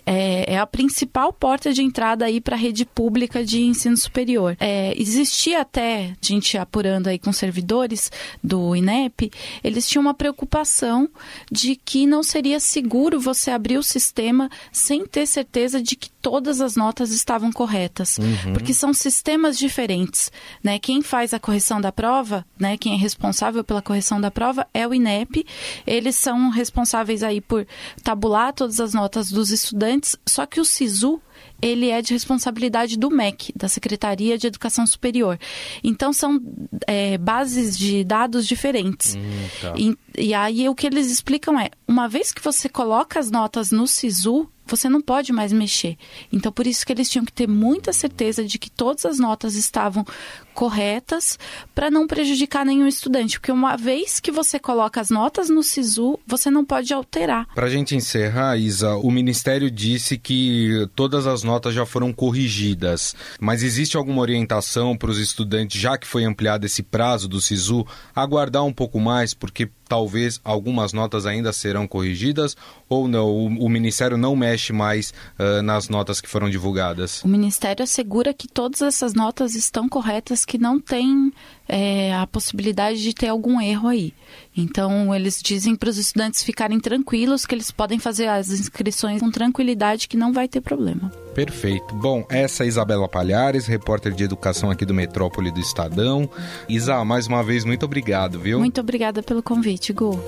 é, 0.06 0.54
é 0.54 0.58
a 0.58 0.66
principal 0.66 1.32
porta 1.32 1.74
de 1.74 1.82
entrada 1.82 2.26
aí 2.26 2.40
para 2.40 2.56
a 2.56 2.60
rede 2.60 2.86
pública 2.86 3.44
de 3.44 3.62
ensino 3.62 3.98
superior. 3.98 4.56
É, 4.60 4.94
existia 5.00 5.62
até, 5.62 6.14
a 6.22 6.26
gente 6.26 6.58
apurando 6.58 7.08
aí 7.08 7.18
com 7.18 7.32
servidores 7.32 8.12
do 8.44 8.76
INEP, 8.76 9.32
eles 9.64 9.88
tinham 9.88 10.02
uma 10.02 10.14
preocupação 10.14 11.10
de 11.52 11.76
que 11.76 12.06
não 12.06 12.24
seria 12.24 12.60
seguro 12.60 13.20
você 13.20 13.52
abrir 13.52 13.78
o 13.78 13.84
sistema 13.84 14.50
sem 14.72 15.06
ter 15.06 15.26
certeza 15.26 15.82
de 15.82 15.96
que 15.96 16.13
todas 16.24 16.62
as 16.62 16.78
notas 16.78 17.12
estavam 17.12 17.52
corretas, 17.52 18.18
uhum. 18.18 18.54
porque 18.54 18.74
são 18.74 18.94
sistemas 18.94 19.60
diferentes, 19.60 20.32
né? 20.64 20.80
Quem 20.80 21.02
faz 21.02 21.34
a 21.34 21.40
correção 21.40 21.82
da 21.82 21.92
prova, 21.92 22.46
né? 22.58 22.78
Quem 22.78 22.94
é 22.94 22.98
responsável 22.98 23.62
pela 23.62 23.82
correção 23.82 24.22
da 24.22 24.32
prova 24.32 24.66
é 24.74 24.88
o 24.88 24.94
INEP. 24.94 25.46
Eles 25.86 26.16
são 26.16 26.50
responsáveis 26.50 27.24
aí 27.24 27.42
por 27.42 27.68
tabular 28.02 28.54
todas 28.54 28.80
as 28.80 28.94
notas 28.94 29.30
dos 29.30 29.52
estudantes, 29.52 30.16
só 30.26 30.46
que 30.46 30.62
o 30.62 30.66
SISU 30.66 31.22
ele 31.62 31.90
é 31.90 32.02
de 32.02 32.14
responsabilidade 32.14 32.98
do 32.98 33.10
MEC, 33.10 33.54
da 33.56 33.68
Secretaria 33.68 34.38
de 34.38 34.48
Educação 34.48 34.86
Superior. 34.86 35.38
Então, 35.84 36.12
são 36.12 36.42
é, 36.86 37.18
bases 37.18 37.78
de 37.78 38.04
dados 38.04 38.46
diferentes. 38.46 39.16
Hum, 39.16 39.22
tá. 39.62 39.74
e, 39.78 39.98
e 40.18 40.34
aí, 40.34 40.68
o 40.68 40.76
que 40.76 40.88
eles 40.88 41.10
explicam 41.10 41.58
é, 41.60 41.70
uma 41.88 42.08
vez 42.08 42.32
que 42.34 42.44
você 42.44 42.68
coloca 42.68 43.20
as 43.20 43.32
notas 43.32 43.72
no 43.72 43.88
SISU, 43.88 44.50
você 44.76 44.90
não 44.90 45.02
pode 45.02 45.32
mais 45.32 45.54
mexer. 45.54 45.98
Então, 46.32 46.52
por 46.52 46.66
isso 46.66 46.86
que 46.86 46.92
eles 46.92 47.10
tinham 47.10 47.26
que 47.26 47.32
ter 47.32 47.48
muita 47.48 47.94
certeza 47.94 48.44
de 48.44 48.58
que 48.58 48.72
todas 48.72 49.06
as 49.06 49.20
notas 49.20 49.56
estavam 49.56 50.06
corretas 50.54 51.38
para 51.74 51.90
não 51.90 52.08
prejudicar 52.08 52.66
nenhum 52.66 52.88
estudante, 52.88 53.40
porque 53.40 53.52
uma 53.52 53.76
vez 53.76 54.20
que 54.20 54.32
você 54.32 54.60
coloca 54.60 55.02
as 55.02 55.10
notas 55.10 55.50
no 55.50 55.64
SISU, 55.64 56.20
você 56.26 56.50
não 56.50 56.64
pode 56.64 56.94
alterar. 56.94 57.48
Para 57.54 57.66
a 57.66 57.70
gente 57.70 57.96
encerrar, 57.96 58.58
Isa, 58.58 58.96
o 58.96 59.12
Ministério 59.12 59.70
disse 59.70 60.18
que 60.18 60.88
todas 60.96 61.28
as 61.28 61.44
notas 61.44 61.74
já 61.74 61.86
foram 61.86 62.14
corrigidas, 62.14 63.16
mas 63.40 63.64
existe 63.64 63.98
alguma 63.98 64.22
orientação 64.22 64.96
para 64.96 65.10
os 65.10 65.18
estudantes, 65.18 65.80
já 65.80 65.98
que 65.98 66.08
foi 66.08 66.24
ampliado 66.24 66.66
esse 66.66 66.84
prazo 66.84 67.28
do 67.28 67.42
SISU, 67.42 67.86
aguardar 68.16 68.64
um 68.64 68.74
pouco 68.74 69.00
mais, 69.00 69.34
porque 69.34 69.70
talvez 69.94 70.40
algumas 70.44 70.94
notas 70.94 71.26
ainda 71.26 71.52
serão 71.52 71.88
corrigidas 71.88 72.56
ou 72.88 73.08
não? 73.08 73.28
O, 73.28 73.46
o 73.66 73.70
Ministério 73.70 74.18
não 74.18 74.36
mexe 74.36 74.63
mais 74.72 75.14
uh, 75.40 75.62
nas 75.62 75.90
notas 75.90 76.22
que 76.22 76.30
foram 76.30 76.50
divulgadas? 76.50 77.24
O 77.24 77.28
Ministério 77.28 77.84
assegura 77.84 78.34
que 78.34 78.48
todas 78.48 78.82
essas 78.82 79.14
notas 79.14 79.56
estão 79.56 79.90
corretas, 79.90 80.46
que 80.46 80.58
não 80.58 80.80
tem 80.80 81.34
é, 81.68 82.14
a 82.14 82.28
possibilidade 82.28 83.02
de 83.02 83.14
ter 83.14 83.28
algum 83.28 83.60
erro 83.60 83.88
aí. 83.88 84.14
Então, 84.56 85.14
eles 85.14 85.42
dizem 85.42 85.76
para 85.76 85.90
os 85.90 85.98
estudantes 85.98 86.44
ficarem 86.44 86.80
tranquilos, 86.80 87.46
que 87.46 87.56
eles 87.56 87.72
podem 87.72 88.00
fazer 88.00 88.28
as 88.28 88.50
inscrições 88.50 89.20
com 89.20 89.32
tranquilidade, 89.32 90.08
que 90.08 90.18
não 90.18 90.32
vai 90.32 90.48
ter 90.48 90.62
problema. 90.62 91.12
Perfeito. 91.34 91.96
Bom, 91.96 92.26
essa 92.30 92.64
é 92.64 92.68
Isabela 92.68 93.08
Palhares, 93.08 93.66
repórter 93.66 94.14
de 94.14 94.24
educação 94.24 94.70
aqui 94.70 94.86
do 94.86 94.94
Metrópole 94.94 95.52
do 95.52 95.60
Estadão. 95.60 96.30
Isa, 96.70 97.04
mais 97.04 97.28
uma 97.28 97.44
vez, 97.44 97.66
muito 97.66 97.86
obrigado, 97.86 98.40
viu? 98.40 98.60
Muito 98.60 98.80
obrigada 98.80 99.24
pelo 99.24 99.42
convite, 99.42 99.92
Gu. 99.92 100.20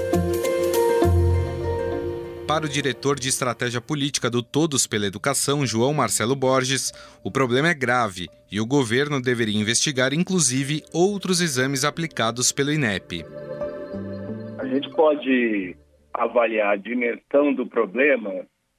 Para 2.56 2.68
o 2.68 2.70
diretor 2.70 3.20
de 3.20 3.28
estratégia 3.28 3.82
política 3.82 4.30
do 4.30 4.42
Todos 4.42 4.88
pela 4.88 5.06
Educação, 5.06 5.66
João 5.66 5.94
Marcelo 5.94 6.38
Borges, 6.38 6.94
o 7.22 7.30
problema 7.30 7.68
é 7.68 7.74
grave 7.74 8.30
e 8.50 8.62
o 8.62 8.66
governo 8.66 9.22
deveria 9.22 9.60
investigar, 9.60 10.14
inclusive, 10.14 10.82
outros 10.94 11.42
exames 11.42 11.84
aplicados 11.84 12.54
pelo 12.54 12.72
INEP. 12.72 13.26
A 14.58 14.66
gente 14.68 14.90
pode 14.92 15.76
avaliar 16.14 16.72
a 16.72 16.78
dimensão 16.78 17.54
do 17.54 17.68
problema 17.68 18.32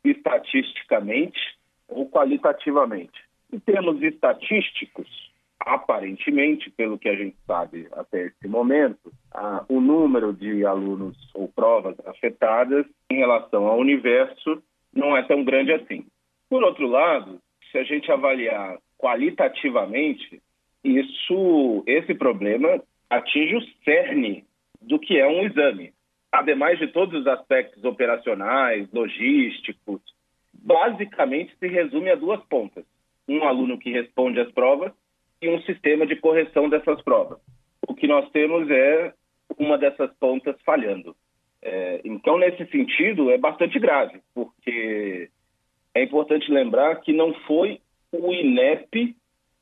estatisticamente 0.02 1.38
ou 1.86 2.08
qualitativamente. 2.08 3.20
Em 3.52 3.58
termos 3.58 4.02
estatísticos, 4.02 5.06
aparentemente, 5.60 6.70
pelo 6.70 6.98
que 6.98 7.08
a 7.08 7.14
gente 7.16 7.36
sabe 7.46 7.88
até 7.92 8.26
esse 8.26 8.46
momento, 8.46 9.12
o 9.68 9.80
número 9.80 10.32
de 10.32 10.64
alunos 10.64 11.16
ou 11.34 11.48
provas 11.48 11.96
afetadas 12.06 12.86
em 13.10 13.16
relação 13.16 13.66
ao 13.66 13.78
universo 13.78 14.62
não 14.92 15.16
é 15.16 15.22
tão 15.22 15.44
grande 15.44 15.72
assim. 15.72 16.06
Por 16.48 16.62
outro 16.62 16.86
lado, 16.86 17.40
se 17.70 17.78
a 17.78 17.82
gente 17.82 18.10
avaliar 18.10 18.78
qualitativamente, 18.96 20.40
isso, 20.84 21.82
esse 21.86 22.14
problema 22.14 22.80
atinge 23.10 23.56
o 23.56 23.62
cerne 23.84 24.44
do 24.80 24.98
que 24.98 25.18
é 25.18 25.26
um 25.26 25.44
exame. 25.44 25.92
Ademais 26.30 26.78
de 26.78 26.88
todos 26.88 27.20
os 27.20 27.26
aspectos 27.26 27.82
operacionais, 27.84 28.88
logísticos, 28.92 30.00
basicamente 30.54 31.56
se 31.58 31.66
resume 31.66 32.10
a 32.10 32.14
duas 32.14 32.42
pontas. 32.44 32.84
Um 33.28 33.42
aluno 33.44 33.78
que 33.78 33.90
responde 33.90 34.38
às 34.38 34.50
provas 34.52 34.92
e 35.40 35.48
um 35.48 35.60
sistema 35.62 36.06
de 36.06 36.16
correção 36.16 36.68
dessas 36.68 37.00
provas. 37.02 37.38
O 37.86 37.94
que 37.94 38.06
nós 38.06 38.28
temos 38.30 38.70
é 38.70 39.12
uma 39.58 39.78
dessas 39.78 40.12
pontas 40.18 40.56
falhando. 40.64 41.14
É, 41.62 42.00
então, 42.04 42.38
nesse 42.38 42.64
sentido, 42.66 43.30
é 43.30 43.38
bastante 43.38 43.78
grave, 43.78 44.20
porque 44.34 45.28
é 45.94 46.02
importante 46.02 46.50
lembrar 46.50 46.96
que 46.96 47.12
não 47.12 47.34
foi 47.46 47.80
o 48.12 48.32
INEP 48.32 49.16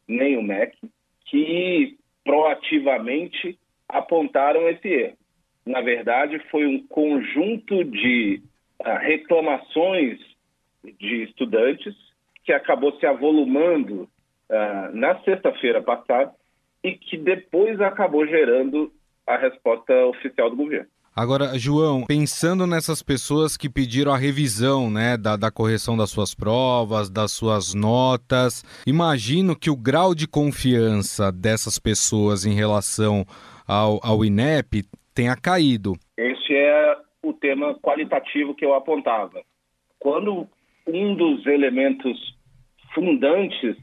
nem 0.07 0.37
o 0.37 0.43
MEC 0.43 0.77
que 1.27 1.97
proativamente 2.25 3.59
apontaram 3.89 4.69
esse 4.69 4.89
erro. 4.89 5.17
Na 5.67 5.81
verdade, 5.81 6.39
foi 6.51 6.67
um 6.67 6.87
conjunto 6.87 7.85
de 7.85 8.43
uh, 8.81 8.99
reclamações 8.99 10.19
de 10.99 11.23
estudantes 11.23 11.95
que 12.45 12.53
acabou 12.53 12.93
se 12.99 13.07
avolumando 13.07 14.09
uh, 14.55 14.97
na 14.97 15.19
sexta-feira 15.23 15.83
passada 15.83 16.33
e 16.83 16.93
que 16.93 17.17
depois 17.17 17.81
acabou 17.81 18.27
gerando 18.27 18.93
a 19.27 19.37
resposta 19.37 19.93
oficial 20.07 20.51
do 20.51 20.57
governo. 20.57 20.89
Agora, 21.17 21.57
João, 21.57 22.05
pensando 22.07 22.67
nessas 22.67 23.01
pessoas 23.01 23.57
que 23.57 23.71
pediram 23.71 24.13
a 24.13 24.19
revisão 24.19 24.91
né, 24.91 25.17
da, 25.17 25.37
da, 25.37 25.49
correção 25.49 25.97
das 25.97 26.11
suas 26.11 26.35
provas, 26.35 27.09
das 27.09 27.31
suas 27.31 27.73
notas, 27.73 28.65
imagino 28.85 29.55
que 29.55 29.71
o 29.71 29.77
grau 29.77 30.13
de 30.13 30.27
confiança 30.27 31.31
dessas 31.31 31.79
pessoas 31.79 32.45
em 32.45 32.53
relação 32.53 33.25
ao, 33.67 34.01
ao 34.03 34.25
INEP 34.25 34.83
tenha 35.15 35.37
caído. 35.37 35.93
Esse 36.17 36.53
é 36.53 36.97
o 37.23 37.33
tema 37.33 37.75
qualitativo 37.77 38.53
que 38.53 38.65
eu 38.65 38.75
apontava. 38.75 39.41
Quando 40.01 40.49
um 40.85 41.15
dos 41.15 41.47
elementos 41.47 42.19
fundantes 42.93 43.77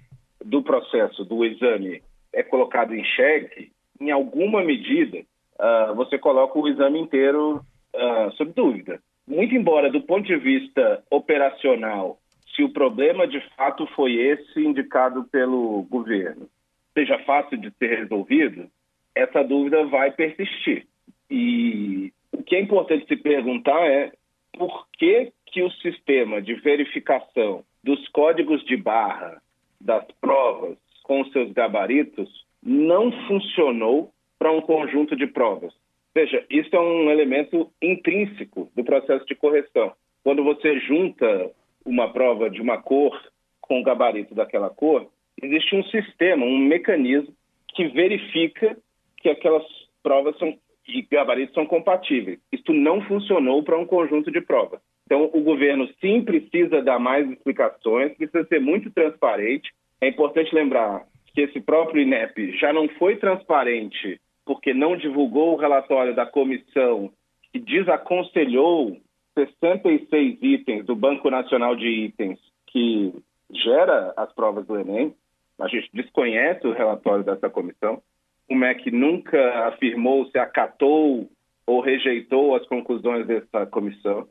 do 0.43 0.61
processo 0.63 1.23
do 1.23 1.45
exame 1.45 2.01
é 2.33 2.43
colocado 2.43 2.93
em 2.95 3.03
xeque, 3.03 3.71
em 3.99 4.11
alguma 4.11 4.63
medida, 4.63 5.19
uh, 5.19 5.95
você 5.95 6.17
coloca 6.17 6.57
o 6.57 6.67
exame 6.67 6.99
inteiro 6.99 7.57
uh, 7.95 8.31
sob 8.33 8.51
dúvida. 8.53 8.99
Muito 9.27 9.55
embora, 9.55 9.91
do 9.91 10.01
ponto 10.01 10.25
de 10.25 10.35
vista 10.37 11.03
operacional, 11.09 12.17
se 12.55 12.63
o 12.63 12.69
problema 12.69 13.27
de 13.27 13.39
fato 13.55 13.85
foi 13.95 14.15
esse 14.15 14.59
indicado 14.59 15.23
pelo 15.25 15.83
governo, 15.83 16.49
seja 16.93 17.17
fácil 17.19 17.57
de 17.57 17.71
ser 17.71 17.99
resolvido, 17.99 18.67
essa 19.15 19.43
dúvida 19.43 19.85
vai 19.85 20.11
persistir. 20.11 20.85
E 21.29 22.11
o 22.31 22.43
que 22.43 22.55
é 22.55 22.61
importante 22.61 23.07
se 23.07 23.15
perguntar 23.15 23.85
é 23.85 24.11
por 24.57 24.87
que, 24.97 25.31
que 25.45 25.63
o 25.63 25.71
sistema 25.71 26.41
de 26.41 26.55
verificação 26.55 27.63
dos 27.83 28.05
códigos 28.09 28.63
de 28.65 28.75
barra 28.75 29.41
das 29.83 30.05
provas 30.19 30.77
com 31.03 31.25
seus 31.25 31.51
gabaritos 31.51 32.45
não 32.63 33.11
funcionou 33.27 34.11
para 34.37 34.51
um 34.51 34.61
conjunto 34.61 35.15
de 35.15 35.27
provas. 35.27 35.73
Veja, 36.13 36.45
isso 36.49 36.75
é 36.75 36.79
um 36.79 37.09
elemento 37.09 37.71
intrínseco 37.81 38.69
do 38.75 38.83
processo 38.83 39.25
de 39.25 39.35
correção. 39.35 39.93
Quando 40.23 40.43
você 40.43 40.79
junta 40.79 41.51
uma 41.85 42.11
prova 42.11 42.49
de 42.49 42.61
uma 42.61 42.81
cor 42.81 43.19
com 43.59 43.79
o 43.79 43.83
gabarito 43.83 44.35
daquela 44.35 44.69
cor, 44.69 45.07
existe 45.41 45.75
um 45.75 45.83
sistema, 45.85 46.45
um 46.45 46.57
mecanismo 46.57 47.33
que 47.69 47.87
verifica 47.87 48.77
que 49.17 49.29
aquelas 49.29 49.63
provas 50.03 50.37
são, 50.37 50.57
e 50.87 51.01
gabaritos 51.03 51.53
são 51.53 51.65
compatíveis. 51.65 52.39
Isso 52.51 52.73
não 52.73 53.01
funcionou 53.01 53.63
para 53.63 53.77
um 53.77 53.85
conjunto 53.85 54.31
de 54.31 54.41
provas. 54.41 54.81
Então, 55.11 55.29
o 55.33 55.41
governo 55.41 55.89
sim 55.99 56.23
precisa 56.23 56.81
dar 56.81 56.97
mais 56.97 57.29
explicações, 57.29 58.15
precisa 58.15 58.45
ser 58.45 58.61
muito 58.61 58.89
transparente. 58.91 59.69
É 59.99 60.07
importante 60.07 60.55
lembrar 60.55 61.05
que 61.33 61.41
esse 61.41 61.59
próprio 61.59 62.01
INEP 62.01 62.57
já 62.57 62.71
não 62.71 62.87
foi 62.87 63.17
transparente 63.17 64.21
porque 64.45 64.73
não 64.73 64.95
divulgou 64.95 65.51
o 65.51 65.57
relatório 65.57 66.15
da 66.15 66.25
comissão 66.25 67.11
que 67.51 67.59
desaconselhou 67.59 69.01
66 69.37 70.37
itens 70.41 70.85
do 70.85 70.95
Banco 70.95 71.29
Nacional 71.29 71.75
de 71.75 71.89
Itens 71.89 72.39
que 72.67 73.13
gera 73.53 74.13
as 74.15 74.31
provas 74.31 74.65
do 74.65 74.79
Enem. 74.79 75.13
A 75.59 75.67
gente 75.67 75.89
desconhece 75.93 76.65
o 76.65 76.71
relatório 76.71 77.25
dessa 77.25 77.49
comissão. 77.49 78.01
O 78.49 78.55
MEC 78.55 78.89
nunca 78.91 79.67
afirmou 79.67 80.25
se 80.27 80.37
acatou 80.37 81.29
ou 81.67 81.81
rejeitou 81.81 82.55
as 82.55 82.65
conclusões 82.65 83.27
dessa 83.27 83.65
comissão. 83.65 84.25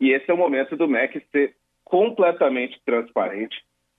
E 0.00 0.10
esse 0.10 0.30
é 0.30 0.34
o 0.34 0.36
momento 0.36 0.76
do 0.76 0.88
MEC 0.88 1.22
ser 1.32 1.54
completamente 1.84 2.80
transparente 2.84 3.56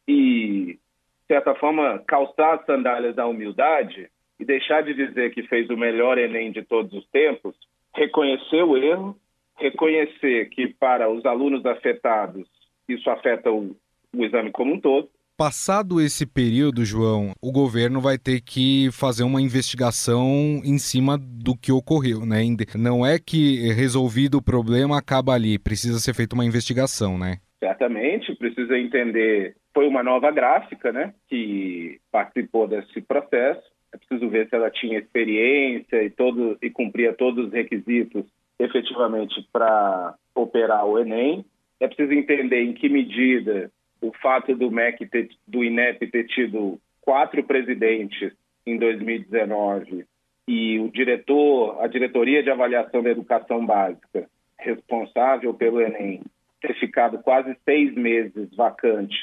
e, 0.08 0.74
de 0.76 1.28
certa 1.28 1.56
forma, 1.56 2.04
calçar 2.08 2.56
as 2.56 2.66
sandálias 2.66 3.16
da 3.16 3.26
humildade 3.26 4.10
e 4.40 4.46
deixar 4.46 4.84
de 4.84 4.94
dizer 4.94 5.34
que 5.34 5.44
fez 5.44 5.70
o 5.70 5.78
melhor 5.78 6.18
Enem 6.18 6.52
de 6.52 6.62
todos 6.64 6.94
os 6.94 7.08
tempos, 7.10 7.56
reconhecer 7.96 8.64
o 8.64 8.78
erro, 8.78 9.18
reconhecer 9.58 10.50
que 10.50 10.68
para 10.68 11.10
os 11.10 11.26
alunos 11.26 11.66
afetados 11.66 12.48
isso 12.88 13.10
afeta 13.10 13.52
o, 13.52 13.76
o 14.16 14.24
exame 14.24 14.52
como 14.52 14.76
um 14.76 14.80
todo, 14.80 15.10
Passado 15.38 16.02
esse 16.02 16.26
período, 16.26 16.84
João, 16.84 17.34
o 17.40 17.52
governo 17.52 18.02
vai 18.02 18.18
ter 18.18 18.42
que 18.42 18.90
fazer 18.92 19.22
uma 19.22 19.40
investigação 19.40 20.60
em 20.66 20.80
cima 20.80 21.16
do 21.16 21.56
que 21.56 21.72
ocorreu, 21.72 22.26
né? 22.26 22.40
Não 22.76 23.06
é 23.06 23.20
que 23.20 23.72
resolvido 23.72 24.40
o 24.40 24.42
problema 24.42 24.98
acaba 24.98 25.36
ali, 25.36 25.60
precisa 25.60 26.00
ser 26.00 26.16
feita 26.16 26.34
uma 26.34 26.44
investigação, 26.44 27.20
né? 27.20 27.38
Certamente, 27.60 28.34
precisa 28.34 28.80
entender. 28.80 29.56
Foi 29.76 29.88
uma 29.88 30.02
nova 30.02 30.32
gráfica, 30.32 30.92
né, 30.92 31.14
que 31.30 32.00
participou 32.12 32.68
desse 32.68 33.00
processo. 33.02 33.62
É 33.94 33.98
preciso 33.98 34.28
ver 34.32 34.50
se 34.50 34.56
ela 34.56 34.72
tinha 34.72 34.98
experiência 34.98 36.02
e 36.02 36.10
todo 36.10 36.58
e 36.64 36.72
cumpria 36.72 37.14
todos 37.14 37.46
os 37.46 37.54
requisitos 37.54 38.26
efetivamente 38.60 39.48
para 39.54 40.16
operar 40.34 40.84
o 40.84 40.98
Enem. 40.98 41.46
É 41.80 41.88
preciso 41.88 42.12
entender 42.12 42.64
em 42.64 42.74
que 42.74 42.90
medida 42.90 43.72
o 44.02 44.12
fato 44.22 44.56
do 44.56 44.72
MEC 44.72 45.06
ter, 45.08 45.30
do 45.48 45.64
INEP 45.64 46.08
ter 46.08 46.26
tido 46.26 46.80
quatro 47.02 47.44
presidentes 47.44 48.34
em 48.66 48.78
2019 48.78 50.06
e 50.48 50.80
o 50.80 50.90
diretor, 50.90 51.82
a 51.82 51.88
diretoria 51.88 52.42
de 52.42 52.50
avaliação 52.50 53.04
da 53.04 53.10
educação 53.10 53.66
básica, 53.66 54.30
responsável 54.58 55.54
pelo 55.54 55.82
Enem, 55.82 56.22
ter 56.62 56.74
ficado 56.80 57.20
quase 57.20 57.56
seis 57.66 57.94
meses 57.94 58.56
vacante, 58.56 59.16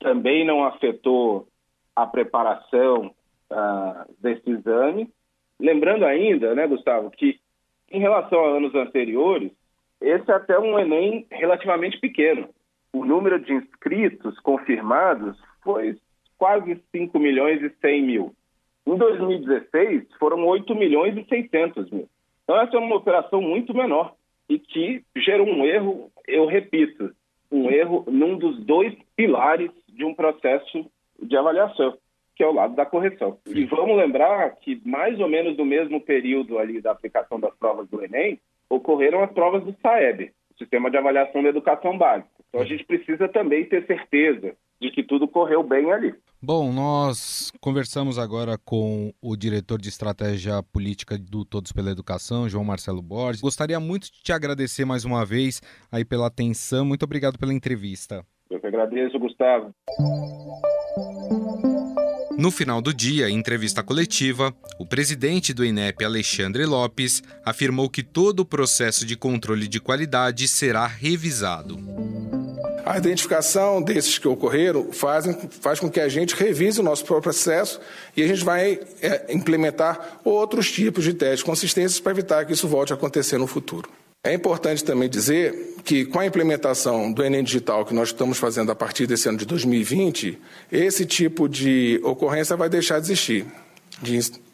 também 0.00 0.44
não 0.44 0.64
afetou 0.64 1.46
a 1.94 2.06
preparação 2.06 3.14
uh, 3.50 4.12
desse 4.20 4.50
exame. 4.50 5.08
Lembrando 5.60 6.04
ainda, 6.04 6.54
né, 6.54 6.66
Gustavo, 6.66 7.10
que 7.10 7.38
em 7.90 8.00
relação 8.00 8.44
a 8.44 8.56
anos 8.56 8.74
anteriores, 8.74 9.52
esse 10.00 10.28
é 10.30 10.34
até 10.34 10.58
um 10.58 10.78
Enem 10.78 11.26
relativamente 11.30 11.98
pequeno 12.00 12.48
o 12.92 13.04
número 13.04 13.40
de 13.40 13.52
inscritos 13.52 14.38
confirmados 14.40 15.38
foi 15.62 15.96
quase 16.36 16.80
5 16.90 17.18
milhões 17.18 17.62
e 17.62 17.70
100 17.80 18.02
mil. 18.02 18.34
Em 18.86 18.96
2016, 18.96 20.04
foram 20.18 20.44
8 20.44 20.74
milhões 20.74 21.16
e 21.16 21.24
600 21.24 21.90
mil. 21.90 22.08
Então, 22.42 22.60
essa 22.60 22.76
é 22.76 22.80
uma 22.80 22.96
operação 22.96 23.40
muito 23.40 23.72
menor 23.72 24.14
e 24.48 24.58
que 24.58 25.04
gerou 25.16 25.46
um 25.46 25.64
erro, 25.64 26.10
eu 26.26 26.46
repito, 26.46 27.14
um 27.50 27.70
erro 27.70 28.04
num 28.08 28.36
dos 28.36 28.58
dois 28.64 28.94
pilares 29.14 29.70
de 29.88 30.04
um 30.04 30.14
processo 30.14 30.90
de 31.22 31.36
avaliação, 31.36 31.96
que 32.34 32.42
é 32.42 32.46
o 32.46 32.52
lado 32.52 32.74
da 32.74 32.84
correção. 32.84 33.38
E 33.46 33.64
vamos 33.64 33.96
lembrar 33.96 34.56
que, 34.56 34.80
mais 34.84 35.20
ou 35.20 35.28
menos 35.28 35.56
no 35.56 35.64
mesmo 35.64 36.00
período 36.00 36.58
ali 36.58 36.80
da 36.80 36.90
aplicação 36.90 37.38
das 37.38 37.54
provas 37.54 37.88
do 37.88 38.02
Enem, 38.02 38.40
ocorreram 38.68 39.22
as 39.22 39.30
provas 39.30 39.62
do 39.62 39.76
SAEB, 39.80 40.32
sistema 40.58 40.90
de 40.90 40.96
avaliação 40.96 41.42
da 41.42 41.50
educação 41.50 41.96
básica. 41.96 42.31
Então 42.52 42.60
a 42.60 42.66
gente 42.66 42.84
precisa 42.84 43.26
também 43.28 43.64
ter 43.64 43.86
certeza 43.86 44.54
de 44.78 44.90
que 44.90 45.02
tudo 45.02 45.26
correu 45.26 45.62
bem 45.62 45.90
ali. 45.90 46.12
Bom, 46.42 46.70
nós 46.70 47.50
conversamos 47.60 48.18
agora 48.18 48.58
com 48.58 49.10
o 49.22 49.34
diretor 49.34 49.80
de 49.80 49.88
estratégia 49.88 50.62
política 50.62 51.16
do 51.16 51.46
Todos 51.46 51.72
pela 51.72 51.90
Educação, 51.90 52.48
João 52.48 52.64
Marcelo 52.64 53.00
Borges. 53.00 53.40
Gostaria 53.40 53.80
muito 53.80 54.12
de 54.12 54.22
te 54.22 54.32
agradecer 54.32 54.84
mais 54.84 55.06
uma 55.06 55.24
vez 55.24 55.62
aí 55.90 56.04
pela 56.04 56.26
atenção. 56.26 56.84
Muito 56.84 57.04
obrigado 57.04 57.38
pela 57.38 57.54
entrevista. 57.54 58.22
Eu 58.50 58.60
que 58.60 58.66
agradeço, 58.66 59.18
Gustavo. 59.18 59.72
No 62.36 62.50
final 62.50 62.82
do 62.82 62.92
dia, 62.92 63.30
em 63.30 63.38
entrevista 63.38 63.82
coletiva, 63.82 64.52
o 64.78 64.84
presidente 64.84 65.54
do 65.54 65.64
INEP, 65.64 66.04
Alexandre 66.04 66.66
Lopes, 66.66 67.22
afirmou 67.46 67.88
que 67.88 68.02
todo 68.02 68.40
o 68.40 68.44
processo 68.44 69.06
de 69.06 69.16
controle 69.16 69.68
de 69.68 69.80
qualidade 69.80 70.48
será 70.48 70.86
revisado. 70.86 71.78
A 72.84 72.98
identificação 72.98 73.80
desses 73.80 74.18
que 74.18 74.26
ocorreram 74.26 74.92
faz, 74.92 75.24
faz 75.60 75.78
com 75.78 75.88
que 75.88 76.00
a 76.00 76.08
gente 76.08 76.34
revise 76.34 76.80
o 76.80 76.82
nosso 76.82 77.04
próprio 77.04 77.32
processo 77.32 77.80
e 78.16 78.22
a 78.22 78.26
gente 78.26 78.44
vai 78.44 78.80
é, 79.00 79.32
implementar 79.32 80.20
outros 80.24 80.70
tipos 80.70 81.04
de 81.04 81.14
testes 81.14 81.42
consistentes 81.42 82.00
para 82.00 82.12
evitar 82.12 82.44
que 82.44 82.52
isso 82.52 82.66
volte 82.66 82.92
a 82.92 82.96
acontecer 82.96 83.38
no 83.38 83.46
futuro. 83.46 83.88
É 84.24 84.34
importante 84.34 84.84
também 84.84 85.08
dizer 85.08 85.76
que, 85.84 86.04
com 86.04 86.20
a 86.20 86.26
implementação 86.26 87.12
do 87.12 87.24
Enem 87.24 87.42
Digital 87.42 87.84
que 87.84 87.94
nós 87.94 88.08
estamos 88.08 88.38
fazendo 88.38 88.70
a 88.70 88.74
partir 88.74 89.06
desse 89.06 89.28
ano 89.28 89.38
de 89.38 89.44
2020, 89.44 90.38
esse 90.70 91.04
tipo 91.04 91.48
de 91.48 92.00
ocorrência 92.04 92.56
vai 92.56 92.68
deixar 92.68 93.00
de 93.00 93.06
existir, 93.06 93.46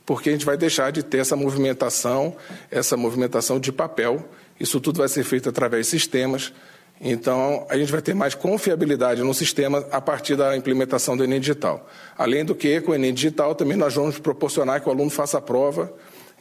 porque 0.06 0.30
a 0.30 0.32
gente 0.32 0.46
vai 0.46 0.56
deixar 0.56 0.90
de 0.90 1.02
ter 1.02 1.18
essa 1.18 1.36
movimentação, 1.36 2.34
essa 2.70 2.96
movimentação 2.96 3.60
de 3.60 3.70
papel. 3.70 4.26
Isso 4.58 4.80
tudo 4.80 4.98
vai 4.98 5.08
ser 5.08 5.22
feito 5.22 5.50
através 5.50 5.86
de 5.86 5.90
sistemas 5.90 6.52
então, 7.00 7.64
a 7.68 7.76
gente 7.76 7.92
vai 7.92 8.02
ter 8.02 8.14
mais 8.14 8.34
confiabilidade 8.34 9.22
no 9.22 9.32
sistema 9.32 9.84
a 9.90 10.00
partir 10.00 10.34
da 10.34 10.56
implementação 10.56 11.16
do 11.16 11.22
Enem 11.22 11.38
Digital. 11.38 11.86
Além 12.16 12.44
do 12.44 12.54
que, 12.54 12.80
com 12.80 12.90
o 12.90 12.94
Enem 12.94 13.14
Digital, 13.14 13.54
também 13.54 13.76
nós 13.76 13.94
vamos 13.94 14.18
proporcionar 14.18 14.80
que 14.80 14.88
o 14.88 14.92
aluno 14.92 15.10
faça 15.10 15.38
a 15.38 15.40
prova 15.40 15.92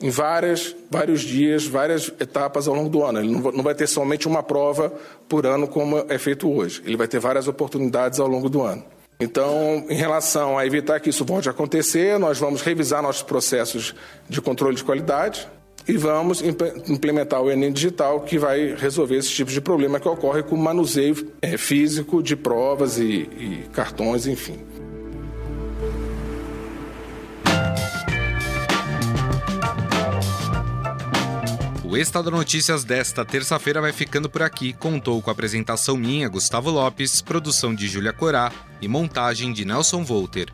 em 0.02 0.10
várias, 0.10 0.76
vários 0.90 1.22
dias, 1.22 1.66
várias 1.66 2.12
etapas 2.20 2.68
ao 2.68 2.74
longo 2.74 2.90
do 2.90 3.04
ano. 3.04 3.20
Ele 3.20 3.30
não 3.30 3.64
vai 3.64 3.76
ter 3.76 3.88
somente 3.88 4.28
uma 4.28 4.42
prova 4.42 4.92
por 5.30 5.46
ano, 5.46 5.68
como 5.68 6.06
é 6.10 6.18
feito 6.18 6.50
hoje. 6.52 6.82
Ele 6.86 6.98
vai 6.98 7.08
ter 7.08 7.20
várias 7.20 7.48
oportunidades 7.48 8.20
ao 8.20 8.28
longo 8.28 8.50
do 8.50 8.62
ano. 8.62 8.84
Então, 9.20 9.84
em 9.90 9.96
relação 9.96 10.58
a 10.58 10.66
evitar 10.66 11.00
que 11.00 11.10
isso 11.10 11.26
volte 11.26 11.48
a 11.48 11.52
acontecer, 11.52 12.20
nós 12.20 12.38
vamos 12.38 12.62
revisar 12.62 13.02
nossos 13.02 13.24
processos 13.24 13.96
de 14.30 14.40
controle 14.40 14.76
de 14.76 14.84
qualidade, 14.84 15.48
e 15.88 15.96
vamos 15.96 16.42
implementar 16.42 17.42
o 17.42 17.50
Enem 17.50 17.72
Digital, 17.72 18.22
que 18.22 18.38
vai 18.38 18.76
resolver 18.76 19.16
esse 19.16 19.30
tipo 19.30 19.52
de 19.52 19.62
problema 19.62 20.00
que 20.00 20.08
ocorre 20.08 20.44
com 20.44 20.56
o 20.56 20.58
manuseio 20.58 21.32
é, 21.42 21.58
físico 21.58 22.22
de 22.22 22.36
provas 22.36 22.98
e, 22.98 23.04
e 23.04 23.70
cartões, 23.72 24.28
enfim. 24.28 24.60
O 31.86 31.96
Estado 31.96 32.30
Notícias 32.30 32.84
desta 32.84 33.24
terça-feira 33.24 33.80
vai 33.80 33.94
ficando 33.94 34.30
por 34.30 34.44
aqui. 34.44 34.74
Contou 34.74 35.22
com 35.22 35.30
a 35.30 35.34
apresentação 35.34 35.96
minha, 35.96 36.28
Gustavo 36.28 36.70
Lopes, 36.70 37.22
produção 37.22 37.74
de 37.74 37.88
Júlia 37.88 38.12
Corá 38.12 38.52
e 38.82 38.88
montagem 38.88 39.54
de 39.54 39.64
Nelson 39.64 40.04
Volter. 40.04 40.54